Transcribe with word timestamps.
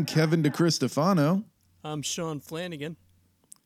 I'm 0.00 0.06
Kevin 0.06 0.42
DeCristofano, 0.42 1.44
I'm 1.84 2.00
Sean 2.00 2.40
Flanagan. 2.40 2.96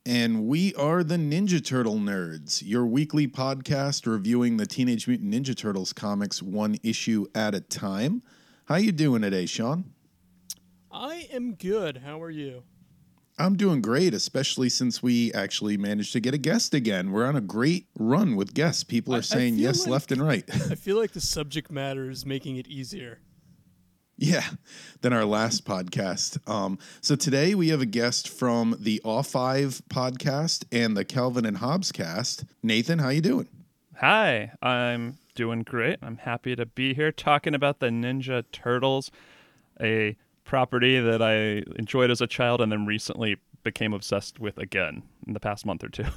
and 0.05 0.47
we 0.47 0.75
are 0.75 1.01
the 1.01 1.15
Ninja 1.15 1.63
Turtle 1.63 1.95
Nerds, 1.95 2.61
your 2.61 2.85
weekly 2.85 3.25
podcast 3.25 4.05
reviewing 4.05 4.57
the 4.57 4.65
Teenage 4.65 5.07
Mutant 5.07 5.33
Ninja 5.33 5.55
Turtles 5.55 5.93
comics 5.93 6.43
one 6.43 6.75
issue 6.83 7.25
at 7.33 7.55
a 7.55 7.61
time. 7.61 8.21
How 8.65 8.75
you 8.75 8.91
doing 8.91 9.21
today, 9.21 9.45
Sean? 9.45 9.93
I 10.91 11.29
am 11.31 11.53
good. 11.53 12.01
How 12.05 12.21
are 12.21 12.29
you? 12.31 12.63
I'm 13.39 13.55
doing 13.55 13.79
great, 13.81 14.13
especially 14.13 14.67
since 14.67 15.01
we 15.01 15.31
actually 15.31 15.77
managed 15.77 16.11
to 16.11 16.19
get 16.19 16.33
a 16.33 16.37
guest 16.37 16.73
again. 16.73 17.13
We're 17.13 17.27
on 17.27 17.37
a 17.37 17.41
great 17.41 17.87
run 17.97 18.35
with 18.35 18.53
guests. 18.53 18.83
People 18.83 19.15
are 19.15 19.19
I 19.19 19.21
saying 19.21 19.53
feel 19.53 19.63
yes 19.63 19.83
like- 19.83 19.89
left 19.89 20.11
and 20.11 20.21
right. 20.21 20.43
I 20.69 20.75
feel 20.75 20.97
like 20.97 21.13
the 21.13 21.21
subject 21.21 21.71
matter 21.71 22.09
is 22.09 22.25
making 22.25 22.57
it 22.57 22.67
easier. 22.67 23.19
Yeah, 24.17 24.45
than 25.01 25.11
our 25.11 25.25
last 25.25 25.65
podcast. 25.65 26.37
Um, 26.49 26.79
so 27.01 27.15
today 27.17 27.53
we 27.53 27.67
have 27.69 27.81
a 27.81 27.85
guest 27.85 28.29
from 28.29 28.75
the 28.79 29.01
Offive 29.03 29.81
podcast 29.89 30.63
and 30.71 30.95
the 30.95 31.03
Calvin 31.03 31.45
and 31.45 31.57
Hobbescast. 31.57 32.45
Nathan, 32.63 32.99
how 32.99 33.09
you 33.09 33.19
doing? 33.19 33.49
Hi, 33.99 34.53
I'm 34.61 35.17
doing 35.35 35.63
great. 35.63 35.99
I'm 36.01 36.17
happy 36.17 36.55
to 36.55 36.65
be 36.65 36.93
here 36.93 37.11
talking 37.11 37.53
about 37.53 37.79
the 37.79 37.87
Ninja 37.87 38.45
Turtles, 38.53 39.11
a 39.81 40.15
property 40.45 40.99
that 40.99 41.21
I 41.21 41.63
enjoyed 41.77 42.09
as 42.09 42.21
a 42.21 42.27
child 42.27 42.61
and 42.61 42.71
then 42.71 42.85
recently 42.85 43.35
became 43.63 43.91
obsessed 43.93 44.39
with 44.39 44.57
again 44.57 45.03
in 45.27 45.33
the 45.33 45.39
past 45.41 45.65
month 45.65 45.83
or 45.83 45.89
two. 45.89 46.05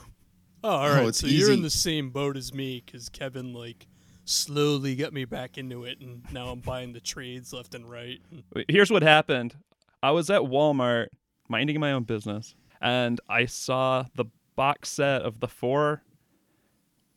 Oh, 0.65 0.71
all 0.71 0.91
right. 0.91 1.07
it's 1.07 1.21
so 1.21 1.29
you're 1.29 1.53
in 1.53 1.63
the 1.63 1.71
same 1.71 2.11
boat 2.11 2.37
as 2.37 2.53
me 2.53 2.83
because 2.85 3.09
Kevin 3.09 3.53
like 3.55 3.87
slowly 4.29 4.95
got 4.97 5.13
me 5.13 5.25
back 5.25 5.59
into 5.59 5.85
it, 5.85 6.01
and 6.01 6.23
now 6.33 6.49
I'm 6.51 6.61
buying 6.61 6.93
the 6.93 7.01
trades 7.01 7.53
left 7.53 7.75
and 7.75 7.89
right. 7.91 8.21
Here's 8.69 8.91
what 8.91 9.03
happened 9.03 9.57
I 10.03 10.11
was 10.11 10.31
at 10.31 10.43
Walmart 10.43 11.07
minding 11.49 11.81
my 11.81 11.93
own 11.93 12.05
business, 12.05 12.55
and 12.81 13.21
I 13.29 13.47
saw 13.47 14.05
the 14.15 14.27
box 14.57 14.89
set 14.91 15.23
of 15.23 15.41
the 15.41 15.49
four 15.49 16.03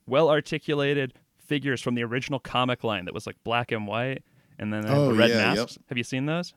well 0.07 0.29
articulated 0.29 1.13
figures 1.45 1.81
from 1.81 1.95
the 1.95 2.03
original 2.03 2.39
comic 2.39 2.83
line 2.83 3.05
that 3.05 3.13
was 3.13 3.27
like 3.27 3.35
black 3.43 3.71
and 3.71 3.87
white, 3.87 4.23
and 4.57 4.71
then 4.73 4.85
Oh, 4.87 5.09
the 5.09 5.13
red 5.13 5.29
yeah, 5.31 5.53
yep. 5.53 5.57
masks. 5.57 5.77
Have 5.89 5.97
you 5.97 6.03
seen 6.03 6.25
those? 6.25 6.53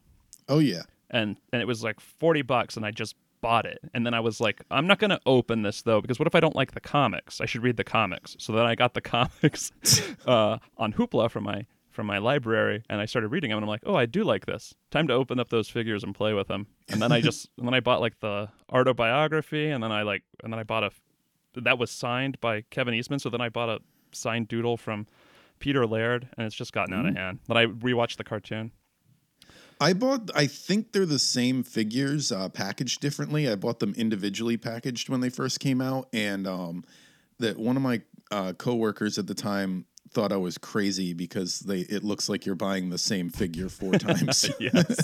Oh 0.48 0.58
yeah, 0.58 0.82
and 1.10 1.36
and 1.52 1.60
it 1.62 1.66
was 1.66 1.82
like 1.82 2.00
40 2.00 2.42
bucks 2.42 2.76
and 2.76 2.84
I 2.86 2.90
just 2.90 3.16
bought 3.44 3.66
it. 3.66 3.78
And 3.92 4.06
then 4.06 4.14
I 4.14 4.20
was 4.20 4.40
like, 4.40 4.62
I'm 4.70 4.86
not 4.86 4.98
going 4.98 5.10
to 5.10 5.20
open 5.26 5.60
this 5.60 5.82
though 5.82 6.00
because 6.00 6.18
what 6.18 6.26
if 6.26 6.34
I 6.34 6.40
don't 6.40 6.56
like 6.56 6.72
the 6.72 6.80
comics? 6.80 7.42
I 7.42 7.44
should 7.44 7.62
read 7.62 7.76
the 7.76 7.84
comics. 7.84 8.36
So 8.38 8.54
then 8.54 8.64
I 8.64 8.74
got 8.74 8.94
the 8.94 9.00
comics 9.16 9.70
uh, 10.26 10.56
on 10.78 10.94
Hoopla 10.94 11.30
from 11.30 11.44
my 11.44 11.66
from 11.90 12.06
my 12.06 12.16
library 12.18 12.82
and 12.88 13.00
I 13.02 13.04
started 13.04 13.28
reading 13.28 13.50
them 13.50 13.58
and 13.58 13.64
I'm 13.64 13.68
like, 13.68 13.82
"Oh, 13.84 13.94
I 13.94 14.06
do 14.06 14.24
like 14.24 14.46
this. 14.46 14.74
Time 14.90 15.06
to 15.08 15.14
open 15.14 15.38
up 15.38 15.50
those 15.50 15.68
figures 15.68 16.02
and 16.02 16.14
play 16.14 16.32
with 16.32 16.48
them." 16.48 16.66
And 16.88 17.02
then 17.02 17.12
I 17.12 17.20
just 17.20 17.50
and 17.58 17.68
then 17.68 17.74
I 17.74 17.80
bought 17.80 18.00
like 18.00 18.18
the 18.20 18.48
autobiography 18.72 19.68
and 19.68 19.84
then 19.84 19.92
I 19.92 20.02
like 20.02 20.22
and 20.42 20.50
then 20.50 20.58
I 20.58 20.64
bought 20.64 20.84
a 20.84 20.90
that 21.54 21.78
was 21.78 21.90
signed 21.90 22.40
by 22.40 22.62
Kevin 22.70 22.94
Eastman, 22.94 23.18
so 23.18 23.28
then 23.28 23.42
I 23.42 23.50
bought 23.50 23.68
a 23.68 23.80
signed 24.10 24.48
doodle 24.48 24.78
from 24.78 25.06
Peter 25.58 25.86
Laird 25.86 26.28
and 26.38 26.46
it's 26.46 26.56
just 26.56 26.72
gotten 26.72 26.94
out 26.94 27.06
of 27.06 27.14
hand. 27.14 27.40
Then 27.46 27.58
I 27.58 27.66
rewatched 27.66 28.16
the 28.16 28.24
cartoon. 28.24 28.72
I 29.80 29.92
bought. 29.92 30.30
I 30.34 30.46
think 30.46 30.92
they're 30.92 31.06
the 31.06 31.18
same 31.18 31.62
figures, 31.62 32.30
uh, 32.32 32.48
packaged 32.48 33.00
differently. 33.00 33.48
I 33.48 33.54
bought 33.56 33.80
them 33.80 33.94
individually 33.96 34.56
packaged 34.56 35.08
when 35.08 35.20
they 35.20 35.30
first 35.30 35.60
came 35.60 35.80
out, 35.80 36.08
and 36.12 36.46
um, 36.46 36.84
that 37.38 37.58
one 37.58 37.76
of 37.76 37.82
my 37.82 38.00
uh, 38.30 38.52
coworkers 38.54 39.18
at 39.18 39.26
the 39.26 39.34
time 39.34 39.84
thought 40.10 40.32
I 40.32 40.36
was 40.36 40.58
crazy 40.58 41.12
because 41.12 41.60
they. 41.60 41.80
It 41.80 42.04
looks 42.04 42.28
like 42.28 42.46
you're 42.46 42.54
buying 42.54 42.90
the 42.90 42.98
same 42.98 43.30
figure 43.30 43.68
four 43.68 43.92
times. 43.98 44.48
Yes. 44.60 44.96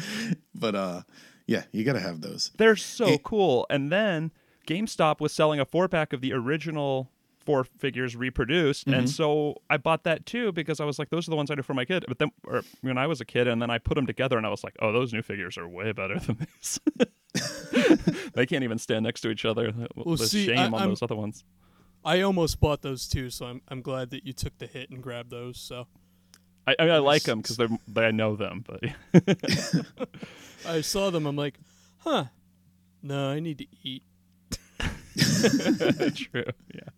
but 0.54 0.74
uh, 0.74 1.02
yeah, 1.46 1.64
you 1.72 1.84
got 1.84 1.94
to 1.94 2.00
have 2.00 2.20
those. 2.20 2.50
They're 2.58 2.76
so 2.76 3.06
It- 3.08 3.22
cool. 3.22 3.66
And 3.70 3.90
then 3.90 4.30
GameStop 4.66 5.20
was 5.20 5.32
selling 5.32 5.58
a 5.60 5.64
four 5.64 5.88
pack 5.88 6.12
of 6.12 6.20
the 6.20 6.32
original 6.32 7.10
four 7.44 7.64
figures 7.64 8.16
reproduced, 8.16 8.86
Mm-hmm. 8.86 8.98
and 9.00 9.10
so 9.10 9.56
I 9.70 9.76
bought 9.76 10.04
that 10.04 10.24
too 10.26 10.52
because 10.52 10.80
I 10.80 10.84
was 10.84 10.98
like, 10.98 11.10
those 11.10 11.26
are 11.28 11.30
the 11.30 11.36
ones 11.36 11.50
I 11.50 11.54
do 11.54 11.62
for 11.62 11.74
my 11.74 11.84
kid. 11.84 12.04
But 12.08 12.18
then, 12.18 12.30
or 12.46 12.62
when 12.80 12.98
I 12.98 13.06
was 13.06 13.20
a 13.20 13.24
kid, 13.24 13.46
and 13.48 13.60
then 13.60 13.70
I 13.70 13.78
put 13.78 13.94
them 13.94 14.06
together, 14.06 14.36
and 14.36 14.46
I 14.46 14.50
was 14.50 14.62
like, 14.64 14.74
oh, 14.80 14.92
those 14.92 15.12
new 15.12 15.22
figures 15.22 15.56
are 15.58 15.68
way 15.68 15.92
better 15.92 16.18
than 16.18 16.38
these. 16.38 16.80
they 18.34 18.46
can't 18.46 18.64
even 18.64 18.78
stand 18.78 19.04
next 19.04 19.20
to 19.22 19.30
each 19.30 19.44
other. 19.44 19.72
Well, 19.96 20.16
the 20.16 20.26
see, 20.26 20.46
shame 20.46 20.58
I- 20.58 20.66
on 20.66 20.74
I'm- 20.74 20.88
those 20.88 21.02
other 21.02 21.16
ones. 21.16 21.44
I 22.04 22.20
almost 22.22 22.58
bought 22.58 22.82
those 22.82 23.06
too, 23.06 23.30
so 23.30 23.46
I'm 23.46 23.60
I'm 23.68 23.80
glad 23.80 24.10
that 24.10 24.26
you 24.26 24.32
took 24.32 24.58
the 24.58 24.66
hit 24.66 24.90
and 24.90 25.00
grabbed 25.00 25.30
those. 25.30 25.56
So 25.58 25.86
I, 26.66 26.74
I, 26.78 26.82
mean, 26.82 26.90
I 26.94 26.98
like 26.98 27.22
them 27.22 27.40
because 27.40 27.56
they're 27.56 27.68
they, 27.86 28.06
I 28.06 28.10
know 28.10 28.34
them, 28.34 28.64
but 28.66 28.80
I 30.66 30.80
saw 30.80 31.10
them. 31.10 31.26
I'm 31.26 31.36
like, 31.36 31.60
huh? 31.98 32.24
No, 33.04 33.30
I 33.30 33.38
need 33.38 33.58
to 33.58 33.66
eat. 33.84 34.02
true. 36.16 36.44
Yeah. 36.74 36.88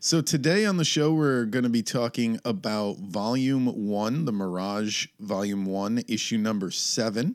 So 0.00 0.20
today 0.20 0.64
on 0.64 0.76
the 0.76 0.84
show, 0.84 1.12
we're 1.12 1.44
going 1.44 1.64
to 1.64 1.68
be 1.68 1.82
talking 1.82 2.38
about 2.44 2.98
Volume 2.98 3.66
One, 3.66 4.26
the 4.26 4.32
Mirage 4.32 5.08
Volume 5.18 5.64
One, 5.64 6.04
issue 6.06 6.38
number 6.38 6.70
seven, 6.70 7.34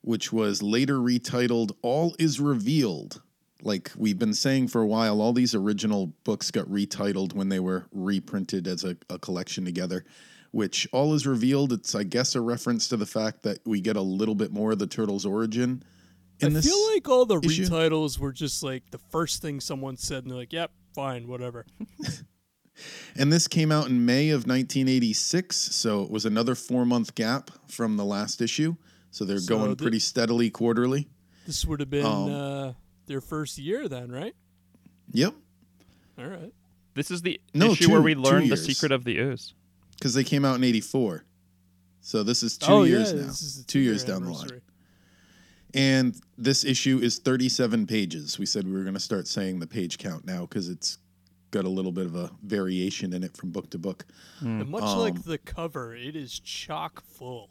which 0.00 0.32
was 0.32 0.64
later 0.64 0.96
retitled 0.96 1.76
"All 1.80 2.16
Is 2.18 2.40
Revealed." 2.40 3.22
Like 3.62 3.92
we've 3.96 4.18
been 4.18 4.34
saying 4.34 4.66
for 4.66 4.80
a 4.80 4.86
while, 4.86 5.20
all 5.20 5.32
these 5.32 5.54
original 5.54 6.08
books 6.24 6.50
got 6.50 6.66
retitled 6.66 7.34
when 7.34 7.50
they 7.50 7.60
were 7.60 7.86
reprinted 7.92 8.66
as 8.66 8.82
a, 8.82 8.96
a 9.08 9.20
collection 9.20 9.64
together. 9.64 10.04
Which 10.50 10.88
all 10.92 11.14
is 11.14 11.24
revealed. 11.24 11.72
It's, 11.72 11.94
I 11.94 12.02
guess, 12.02 12.34
a 12.34 12.40
reference 12.40 12.88
to 12.88 12.96
the 12.96 13.06
fact 13.06 13.44
that 13.44 13.60
we 13.64 13.80
get 13.80 13.96
a 13.96 14.02
little 14.02 14.34
bit 14.34 14.52
more 14.52 14.72
of 14.72 14.80
the 14.80 14.88
turtles' 14.88 15.24
origin. 15.24 15.84
In 16.40 16.56
I 16.56 16.60
feel 16.60 16.92
like 16.92 17.08
all 17.08 17.26
the 17.26 17.38
issue? 17.38 17.64
retitles 17.66 18.18
were 18.18 18.32
just 18.32 18.64
like 18.64 18.90
the 18.90 18.98
first 18.98 19.40
thing 19.40 19.60
someone 19.60 19.96
said, 19.96 20.24
and 20.24 20.30
they're 20.30 20.38
like, 20.38 20.52
"Yep, 20.52 20.72
fine, 20.94 21.26
whatever." 21.28 21.66
And 23.14 23.30
this 23.30 23.46
came 23.46 23.70
out 23.70 23.88
in 23.88 24.06
May 24.06 24.30
of 24.30 24.46
1986, 24.46 25.54
so 25.56 26.02
it 26.02 26.10
was 26.10 26.24
another 26.24 26.54
four 26.54 26.86
month 26.86 27.14
gap 27.14 27.50
from 27.68 27.96
the 27.98 28.04
last 28.04 28.40
issue. 28.40 28.76
So 29.10 29.24
they're 29.26 29.38
So 29.38 29.58
going 29.58 29.70
the- 29.70 29.76
pretty 29.76 29.98
steadily 29.98 30.48
quarterly. 30.50 31.08
This 31.46 31.66
would 31.66 31.80
have 31.80 31.90
been 31.90 32.06
Um, 32.06 32.30
uh, 32.32 32.72
their 33.06 33.20
first 33.20 33.58
year 33.58 33.88
then, 33.88 34.10
right? 34.10 34.34
Yep, 35.12 35.34
All 36.18 36.26
right. 36.26 36.52
This 36.94 37.10
is 37.10 37.20
the 37.22 37.38
No, 37.52 37.72
issue 37.72 37.84
two- 37.86 37.90
where 37.92 38.02
we 38.02 38.14
two 38.14 38.20
learned 38.22 38.50
the 38.50 38.56
secret 38.56 38.90
of 38.90 39.04
the 39.04 39.18
ooze. 39.18 39.52
because 39.98 40.14
they 40.14 40.24
came 40.24 40.44
out 40.44 40.56
in 40.56 40.64
84. 40.64 41.24
So 42.00 42.22
this 42.22 42.42
is 42.42 42.56
two 42.56 42.72
oh 42.72 42.82
years 42.84 43.12
yeah, 43.12 43.20
now, 43.20 43.26
this 43.28 43.42
is 43.42 43.56
the 43.58 43.64
two 43.64 43.78
two-year 43.80 43.92
years 43.92 44.04
down 44.04 44.24
the 44.24 44.30
line. 44.32 44.48
Anniversary. 45.74 46.02
And 46.02 46.20
this 46.38 46.64
issue 46.64 46.98
is 47.02 47.18
37 47.18 47.86
pages. 47.86 48.38
We 48.38 48.46
said 48.46 48.66
we 48.66 48.72
were 48.72 48.82
going 48.82 48.94
to 48.94 49.00
start 49.00 49.26
saying 49.26 49.60
the 49.60 49.66
page 49.66 49.98
count 49.98 50.26
now 50.26 50.42
because 50.42 50.68
it's 50.68 50.98
got 51.50 51.64
a 51.64 51.68
little 51.68 51.92
bit 51.92 52.06
of 52.06 52.16
a 52.16 52.30
variation 52.42 53.12
in 53.12 53.22
it 53.22 53.36
from 53.36 53.50
book 53.50 53.70
to 53.70 53.78
book. 53.78 54.04
And 54.40 54.68
much 54.68 54.82
Um, 54.82 54.98
like 54.98 55.22
the 55.22 55.38
cover, 55.38 55.94
it 55.94 56.16
is 56.16 56.40
chock 56.40 57.02
full. 57.04 57.50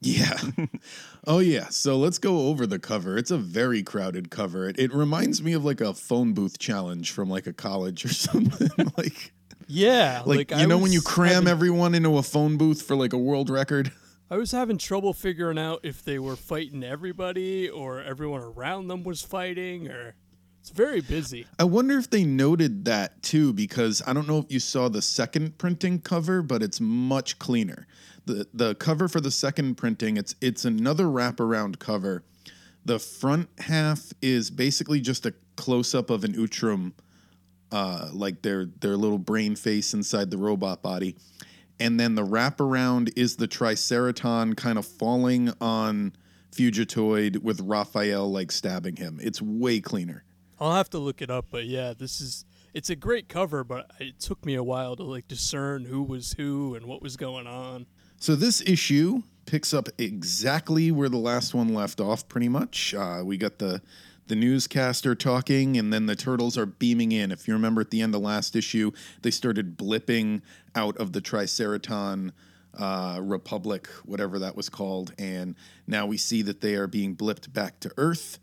Yeah. 0.00 0.38
oh 1.26 1.38
yeah. 1.38 1.68
So 1.68 1.96
let's 1.96 2.18
go 2.18 2.48
over 2.48 2.66
the 2.66 2.78
cover. 2.78 3.16
It's 3.16 3.30
a 3.30 3.38
very 3.38 3.82
crowded 3.82 4.30
cover. 4.30 4.68
It, 4.68 4.78
it 4.78 4.94
reminds 4.94 5.42
me 5.42 5.54
of 5.54 5.64
like 5.64 5.80
a 5.80 5.94
phone 5.94 6.34
booth 6.34 6.58
challenge 6.58 7.10
from 7.10 7.30
like 7.30 7.46
a 7.46 7.52
college 7.52 8.04
or 8.04 8.08
something. 8.12 8.68
like 8.96 9.32
Yeah, 9.66 10.22
like, 10.26 10.52
I 10.52 10.60
you 10.60 10.66
know 10.66 10.78
when 10.78 10.92
you 10.92 11.00
cram 11.00 11.32
having, 11.32 11.48
everyone 11.48 11.94
into 11.94 12.18
a 12.18 12.22
phone 12.22 12.56
booth 12.56 12.82
for 12.82 12.94
like 12.94 13.14
a 13.14 13.18
world 13.18 13.50
record. 13.50 13.90
I 14.28 14.36
was 14.36 14.50
having 14.50 14.76
trouble 14.76 15.12
figuring 15.12 15.58
out 15.58 15.80
if 15.84 16.02
they 16.02 16.18
were 16.18 16.34
fighting 16.34 16.82
everybody 16.82 17.68
or 17.68 18.02
everyone 18.02 18.40
around 18.42 18.88
them 18.88 19.04
was 19.04 19.22
fighting, 19.22 19.88
or 19.88 20.16
it's 20.60 20.70
very 20.70 21.00
busy. 21.00 21.46
I 21.60 21.64
wonder 21.64 21.96
if 21.96 22.10
they 22.10 22.24
noted 22.24 22.86
that 22.86 23.22
too 23.22 23.52
because 23.52 24.02
I 24.04 24.12
don't 24.12 24.26
know 24.26 24.38
if 24.38 24.46
you 24.50 24.58
saw 24.58 24.88
the 24.88 25.00
second 25.00 25.58
printing 25.58 26.00
cover, 26.00 26.42
but 26.42 26.60
it's 26.60 26.80
much 26.80 27.38
cleaner. 27.38 27.86
The 28.24 28.48
the 28.52 28.74
cover 28.74 29.06
for 29.06 29.20
the 29.20 29.30
second 29.30 29.76
printing, 29.76 30.16
it's 30.16 30.34
it's 30.40 30.64
another 30.64 31.04
wraparound 31.04 31.78
cover. 31.78 32.24
The 32.84 32.98
front 32.98 33.48
half 33.58 34.12
is 34.20 34.50
basically 34.50 35.00
just 35.00 35.24
a 35.24 35.34
close 35.54 35.94
up 35.94 36.10
of 36.10 36.24
an 36.24 36.34
Utrom 36.34 36.92
uh, 37.70 38.08
like 38.12 38.42
their 38.42 38.66
their 38.80 38.96
little 38.96 39.18
brain 39.18 39.54
face 39.54 39.94
inside 39.94 40.32
the 40.32 40.38
robot 40.38 40.82
body. 40.82 41.16
And 41.78 42.00
then 42.00 42.14
the 42.14 42.24
wraparound 42.24 43.12
is 43.16 43.36
the 43.36 43.48
Triceraton 43.48 44.56
kind 44.56 44.78
of 44.78 44.86
falling 44.86 45.52
on 45.60 46.14
Fugitoid 46.52 47.42
with 47.42 47.60
Raphael 47.60 48.30
like 48.30 48.50
stabbing 48.50 48.96
him. 48.96 49.18
It's 49.22 49.42
way 49.42 49.80
cleaner. 49.80 50.24
I'll 50.58 50.72
have 50.72 50.88
to 50.90 50.98
look 50.98 51.20
it 51.20 51.30
up, 51.30 51.46
but 51.50 51.66
yeah, 51.66 51.92
this 51.92 52.20
is 52.20 52.44
it's 52.72 52.90
a 52.90 52.96
great 52.96 53.28
cover, 53.28 53.64
but 53.64 53.90
it 54.00 54.20
took 54.20 54.44
me 54.44 54.54
a 54.54 54.62
while 54.62 54.96
to 54.96 55.02
like 55.02 55.28
discern 55.28 55.84
who 55.84 56.02
was 56.02 56.32
who 56.32 56.74
and 56.74 56.86
what 56.86 57.02
was 57.02 57.16
going 57.16 57.46
on. 57.46 57.86
So 58.18 58.34
this 58.34 58.62
issue 58.62 59.22
picks 59.44 59.74
up 59.74 59.88
exactly 59.98 60.90
where 60.90 61.08
the 61.08 61.18
last 61.18 61.54
one 61.54 61.74
left 61.74 62.00
off, 62.00 62.26
pretty 62.28 62.48
much. 62.48 62.94
Uh, 62.94 63.22
we 63.24 63.36
got 63.36 63.58
the 63.58 63.82
the 64.28 64.36
newscaster 64.36 65.14
talking, 65.14 65.76
and 65.76 65.92
then 65.92 66.06
the 66.06 66.16
turtles 66.16 66.58
are 66.58 66.66
beaming 66.66 67.12
in. 67.12 67.30
If 67.30 67.46
you 67.46 67.54
remember 67.54 67.80
at 67.80 67.90
the 67.90 68.00
end 68.02 68.14
of 68.14 68.20
last 68.22 68.56
issue, 68.56 68.90
they 69.22 69.30
started 69.30 69.76
blipping 69.78 70.42
out 70.74 70.96
of 70.96 71.12
the 71.12 71.20
Triceraton 71.20 72.32
uh, 72.76 73.20
Republic, 73.22 73.86
whatever 74.04 74.38
that 74.40 74.56
was 74.56 74.68
called, 74.68 75.12
and 75.18 75.54
now 75.86 76.06
we 76.06 76.16
see 76.16 76.42
that 76.42 76.60
they 76.60 76.74
are 76.74 76.86
being 76.86 77.14
blipped 77.16 77.52
back 77.52 77.80
to 77.80 77.90
Earth, 77.96 78.38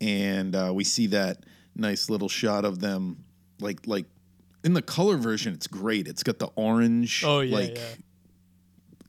and 0.00 0.54
uh, 0.54 0.70
we 0.74 0.84
see 0.84 1.06
that 1.08 1.44
nice 1.74 2.08
little 2.08 2.28
shot 2.28 2.64
of 2.64 2.80
them, 2.80 3.24
like 3.60 3.80
like 3.86 4.06
in 4.64 4.72
the 4.74 4.82
color 4.82 5.16
version, 5.16 5.54
it's 5.54 5.66
great. 5.66 6.08
It's 6.08 6.22
got 6.22 6.38
the 6.38 6.48
orange, 6.56 7.22
Oh 7.24 7.40
yeah, 7.40 7.54
like 7.56 7.76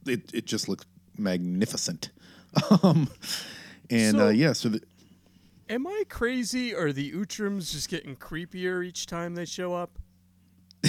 yeah. 0.05 0.13
it 0.13 0.33
it 0.33 0.45
just 0.45 0.67
looks 0.67 0.85
magnificent. 1.17 2.09
um, 2.83 3.09
and 3.89 4.17
So- 4.17 4.27
uh, 4.27 4.31
yeah, 4.31 4.53
so 4.53 4.69
the, 4.69 4.81
Am 5.69 5.85
I 5.85 6.03
crazy 6.09 6.73
or 6.73 6.87
are 6.87 6.93
the 6.93 7.11
Utroms 7.11 7.71
just 7.71 7.89
getting 7.89 8.15
creepier 8.15 8.83
each 8.85 9.05
time 9.05 9.35
they 9.35 9.45
show 9.45 9.73
up? 9.73 9.99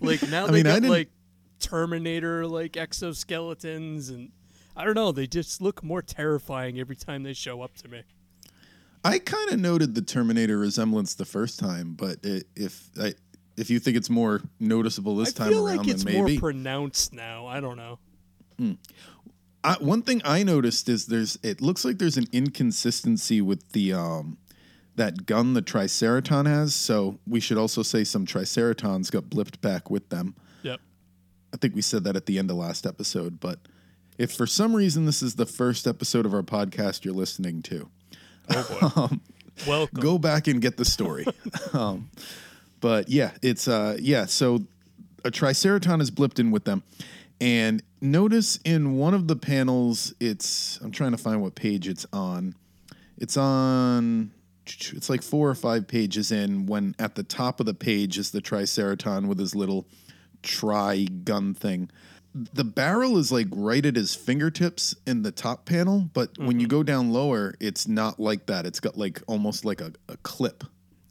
like 0.00 0.26
now 0.30 0.46
I 0.46 0.50
they 0.50 0.52
mean, 0.62 0.66
I 0.66 0.80
got 0.80 0.88
like 0.88 1.10
Terminator 1.58 2.46
like 2.46 2.72
exoskeletons 2.72 4.08
and 4.10 4.30
I 4.76 4.84
don't 4.84 4.94
know, 4.94 5.12
they 5.12 5.26
just 5.26 5.60
look 5.60 5.82
more 5.82 6.00
terrifying 6.00 6.80
every 6.80 6.96
time 6.96 7.22
they 7.22 7.34
show 7.34 7.60
up 7.60 7.74
to 7.76 7.88
me. 7.88 8.02
I 9.04 9.18
kind 9.18 9.50
of 9.50 9.58
noted 9.60 9.94
the 9.94 10.02
Terminator 10.02 10.58
resemblance 10.58 11.14
the 11.14 11.24
first 11.24 11.58
time, 11.58 11.94
but 11.94 12.18
it, 12.22 12.46
if 12.54 12.88
I, 13.00 13.14
if 13.56 13.68
you 13.68 13.78
think 13.78 13.96
it's 13.96 14.08
more 14.08 14.40
noticeable 14.60 15.16
this 15.16 15.38
I 15.38 15.44
time 15.44 15.52
around, 15.54 15.76
like 15.78 15.88
it's 15.88 16.04
more 16.04 16.24
maybe. 16.24 16.38
pronounced 16.38 17.12
now. 17.12 17.46
I 17.46 17.60
don't 17.60 17.76
know. 17.76 17.98
Hmm. 18.58 18.72
I, 19.64 19.74
one 19.74 20.02
thing 20.02 20.20
I 20.24 20.42
noticed 20.42 20.88
is 20.88 21.06
there's 21.06 21.38
it 21.42 21.60
looks 21.60 21.84
like 21.84 21.98
there's 21.98 22.16
an 22.16 22.26
inconsistency 22.32 23.40
with 23.40 23.72
the 23.72 23.92
um 23.92 24.38
that 24.96 25.24
gun 25.26 25.54
the 25.54 25.62
Triceraton 25.62 26.46
has. 26.46 26.74
So 26.74 27.18
we 27.26 27.40
should 27.40 27.56
also 27.58 27.82
say 27.82 28.04
some 28.04 28.26
Triceratons 28.26 29.10
got 29.10 29.24
blipped 29.24 29.60
back 29.60 29.90
with 29.90 30.08
them. 30.10 30.34
Yep. 30.62 30.80
I 31.54 31.56
think 31.56 31.74
we 31.74 31.80
said 31.82 32.04
that 32.04 32.16
at 32.16 32.26
the 32.26 32.38
end 32.38 32.50
of 32.50 32.56
last 32.56 32.86
episode, 32.86 33.40
but 33.40 33.58
if 34.18 34.32
for 34.32 34.46
some 34.46 34.74
reason 34.76 35.06
this 35.06 35.22
is 35.22 35.36
the 35.36 35.46
first 35.46 35.86
episode 35.86 36.26
of 36.26 36.34
our 36.34 36.42
podcast 36.42 37.04
you're 37.04 37.14
listening 37.14 37.62
to, 37.62 37.88
Oh 38.50 38.98
boy. 39.08 39.16
Welcome. 39.66 40.00
go 40.00 40.18
back 40.18 40.46
and 40.46 40.60
get 40.60 40.76
the 40.76 40.84
story. 40.84 41.26
um, 41.72 42.10
but 42.80 43.08
yeah, 43.08 43.32
it's 43.42 43.68
uh 43.68 43.96
yeah, 44.00 44.26
so 44.26 44.60
a 45.24 45.30
triceraton 45.30 46.00
is 46.00 46.10
blipped 46.10 46.38
in 46.38 46.50
with 46.50 46.64
them. 46.64 46.82
And 47.40 47.82
notice 48.02 48.58
in 48.64 48.96
one 48.96 49.14
of 49.14 49.28
the 49.28 49.36
panels, 49.36 50.12
it's 50.20 50.78
I'm 50.82 50.90
trying 50.90 51.12
to 51.12 51.18
find 51.18 51.40
what 51.40 51.54
page 51.54 51.88
it's 51.88 52.06
on. 52.12 52.54
It's 53.16 53.36
on 53.36 54.32
it's 54.66 55.10
like 55.10 55.22
four 55.22 55.48
or 55.48 55.54
five 55.54 55.88
pages 55.88 56.30
in 56.30 56.66
when 56.66 56.94
at 56.98 57.14
the 57.14 57.22
top 57.22 57.60
of 57.60 57.66
the 57.66 57.74
page 57.74 58.18
is 58.18 58.30
the 58.30 58.40
triceraton 58.40 59.26
with 59.26 59.38
his 59.38 59.54
little 59.54 59.86
tri 60.42 61.04
gun 61.04 61.54
thing. 61.54 61.90
The 62.34 62.64
barrel 62.64 63.18
is 63.18 63.30
like 63.30 63.48
right 63.50 63.84
at 63.84 63.96
his 63.96 64.14
fingertips 64.14 64.94
in 65.06 65.22
the 65.22 65.32
top 65.32 65.66
panel, 65.66 66.08
but 66.14 66.30
when 66.38 66.60
you 66.60 66.66
mm-hmm. 66.66 66.76
go 66.78 66.82
down 66.82 67.12
lower, 67.12 67.54
it's 67.60 67.86
not 67.86 68.18
like 68.18 68.46
that. 68.46 68.64
It's 68.64 68.80
got 68.80 68.96
like 68.96 69.20
almost 69.26 69.64
like 69.64 69.80
a, 69.80 69.92
a 70.08 70.16
clip, 70.18 70.64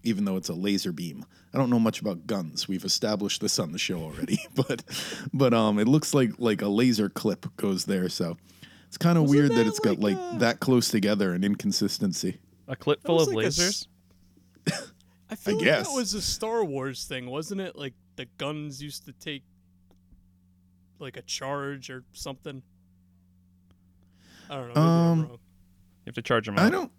even 0.04 0.26
though 0.26 0.36
it's 0.38 0.50
a 0.50 0.54
laser 0.54 0.92
beam. 0.92 1.26
I 1.54 1.58
don't 1.58 1.70
know 1.70 1.80
much 1.80 2.00
about 2.02 2.26
guns. 2.28 2.68
We've 2.68 2.84
established 2.86 3.42
this 3.42 3.60
on 3.60 3.72
the 3.72 3.78
show 3.80 4.00
already, 4.02 4.40
but 4.56 4.84
but 5.34 5.54
um, 5.54 5.80
it 5.80 5.88
looks 5.88 6.14
like 6.14 6.32
like 6.38 6.62
a 6.62 6.68
laser 6.68 7.10
clip 7.10 7.46
goes 7.58 7.86
there. 7.86 8.10
So 8.10 8.38
it's 8.88 8.98
kind 8.98 9.18
of 9.18 9.30
weird 9.30 9.52
that, 9.52 9.56
that 9.56 9.68
it's 9.68 9.80
got 9.80 10.00
like 10.00 10.18
like 10.18 10.36
a- 10.36 10.40
that 10.40 10.60
close 10.60 10.90
together 10.90 11.34
and 11.34 11.44
inconsistency. 11.46 12.40
A 12.68 12.76
clip 12.76 13.04
full 13.04 13.20
of 13.22 13.28
like 13.30 13.48
lasers. 13.48 13.88
I 15.30 15.36
feel 15.36 15.56
like 15.56 15.64
guess. 15.66 15.88
that 15.88 15.94
was 15.96 16.14
a 16.14 16.22
Star 16.22 16.64
Wars 16.64 17.06
thing, 17.06 17.30
wasn't 17.30 17.62
it? 17.62 17.76
Like 17.76 17.94
the 18.16 18.26
guns 18.38 18.82
used 18.82 19.06
to 19.06 19.14
take 19.14 19.44
like 21.00 21.18
a 21.18 21.22
charge 21.22 21.90
or 21.90 22.04
something. 22.14 22.62
I 24.50 24.56
don't 24.56 24.68
know. 24.68 24.74
Maybe 24.74 24.80
I'm 24.80 24.88
Um, 24.88 25.20
wrong. 25.22 25.32
You 25.32 25.38
have 26.08 26.16
to 26.16 26.22
charge 26.22 26.46
them 26.46 26.58
out. 26.58 26.66
I 26.66 26.70
don't. 26.70 26.92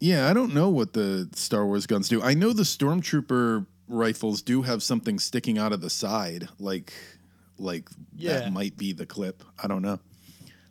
Yeah, 0.00 0.28
I 0.28 0.32
don't 0.32 0.54
know 0.54 0.68
what 0.70 0.94
the 0.94 1.28
Star 1.34 1.66
Wars 1.66 1.86
guns 1.86 2.08
do. 2.08 2.22
I 2.22 2.32
know 2.34 2.52
the 2.52 2.62
stormtrooper 2.62 3.66
rifles 3.86 4.40
do 4.40 4.62
have 4.62 4.82
something 4.82 5.18
sticking 5.18 5.58
out 5.58 5.72
of 5.72 5.80
the 5.82 5.90
side, 5.90 6.48
like 6.58 6.92
like 7.58 7.88
Yeah. 8.16 8.38
that 8.40 8.52
might 8.52 8.76
be 8.78 8.92
the 8.92 9.04
clip. 9.06 9.42
I 9.62 9.68
don't 9.68 9.82
know. 9.82 9.98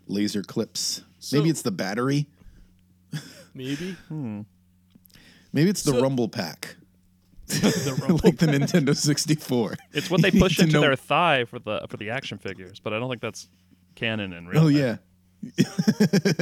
Laser 0.08 0.42
clips. 0.42 1.04
So- 1.20 1.38
Maybe 1.38 1.50
it's 1.52 1.62
the 1.62 1.72
battery. 1.72 2.26
Maybe 3.54 3.92
hmm. 4.08 4.42
Maybe 5.54 5.70
it's 5.70 5.84
the 5.84 5.92
So- 5.92 6.02
rumble 6.02 6.28
pack, 6.30 6.76
the 7.48 7.96
rumble. 8.02 8.22
like 8.24 8.38
the 8.38 8.48
Nintendo 8.48 8.96
64. 8.96 9.76
It's 9.94 10.10
what 10.10 10.22
they 10.24 10.32
push 10.32 10.60
into 10.60 10.74
know- 10.74 10.82
their 10.82 10.96
thigh 10.96 11.46
for 11.46 11.60
the 11.60 11.86
for 11.90 11.98
the 11.98 12.10
action 12.10 12.40
figures, 12.40 12.80
but 12.80 12.94
I 12.94 13.00
don't 13.00 13.10
think 13.10 13.22
that's 13.22 13.48
canon 13.96 14.34
in 14.34 14.48
real. 14.48 14.62
Oh 14.62 14.66
life. 14.66 14.76
yeah. 14.76 14.98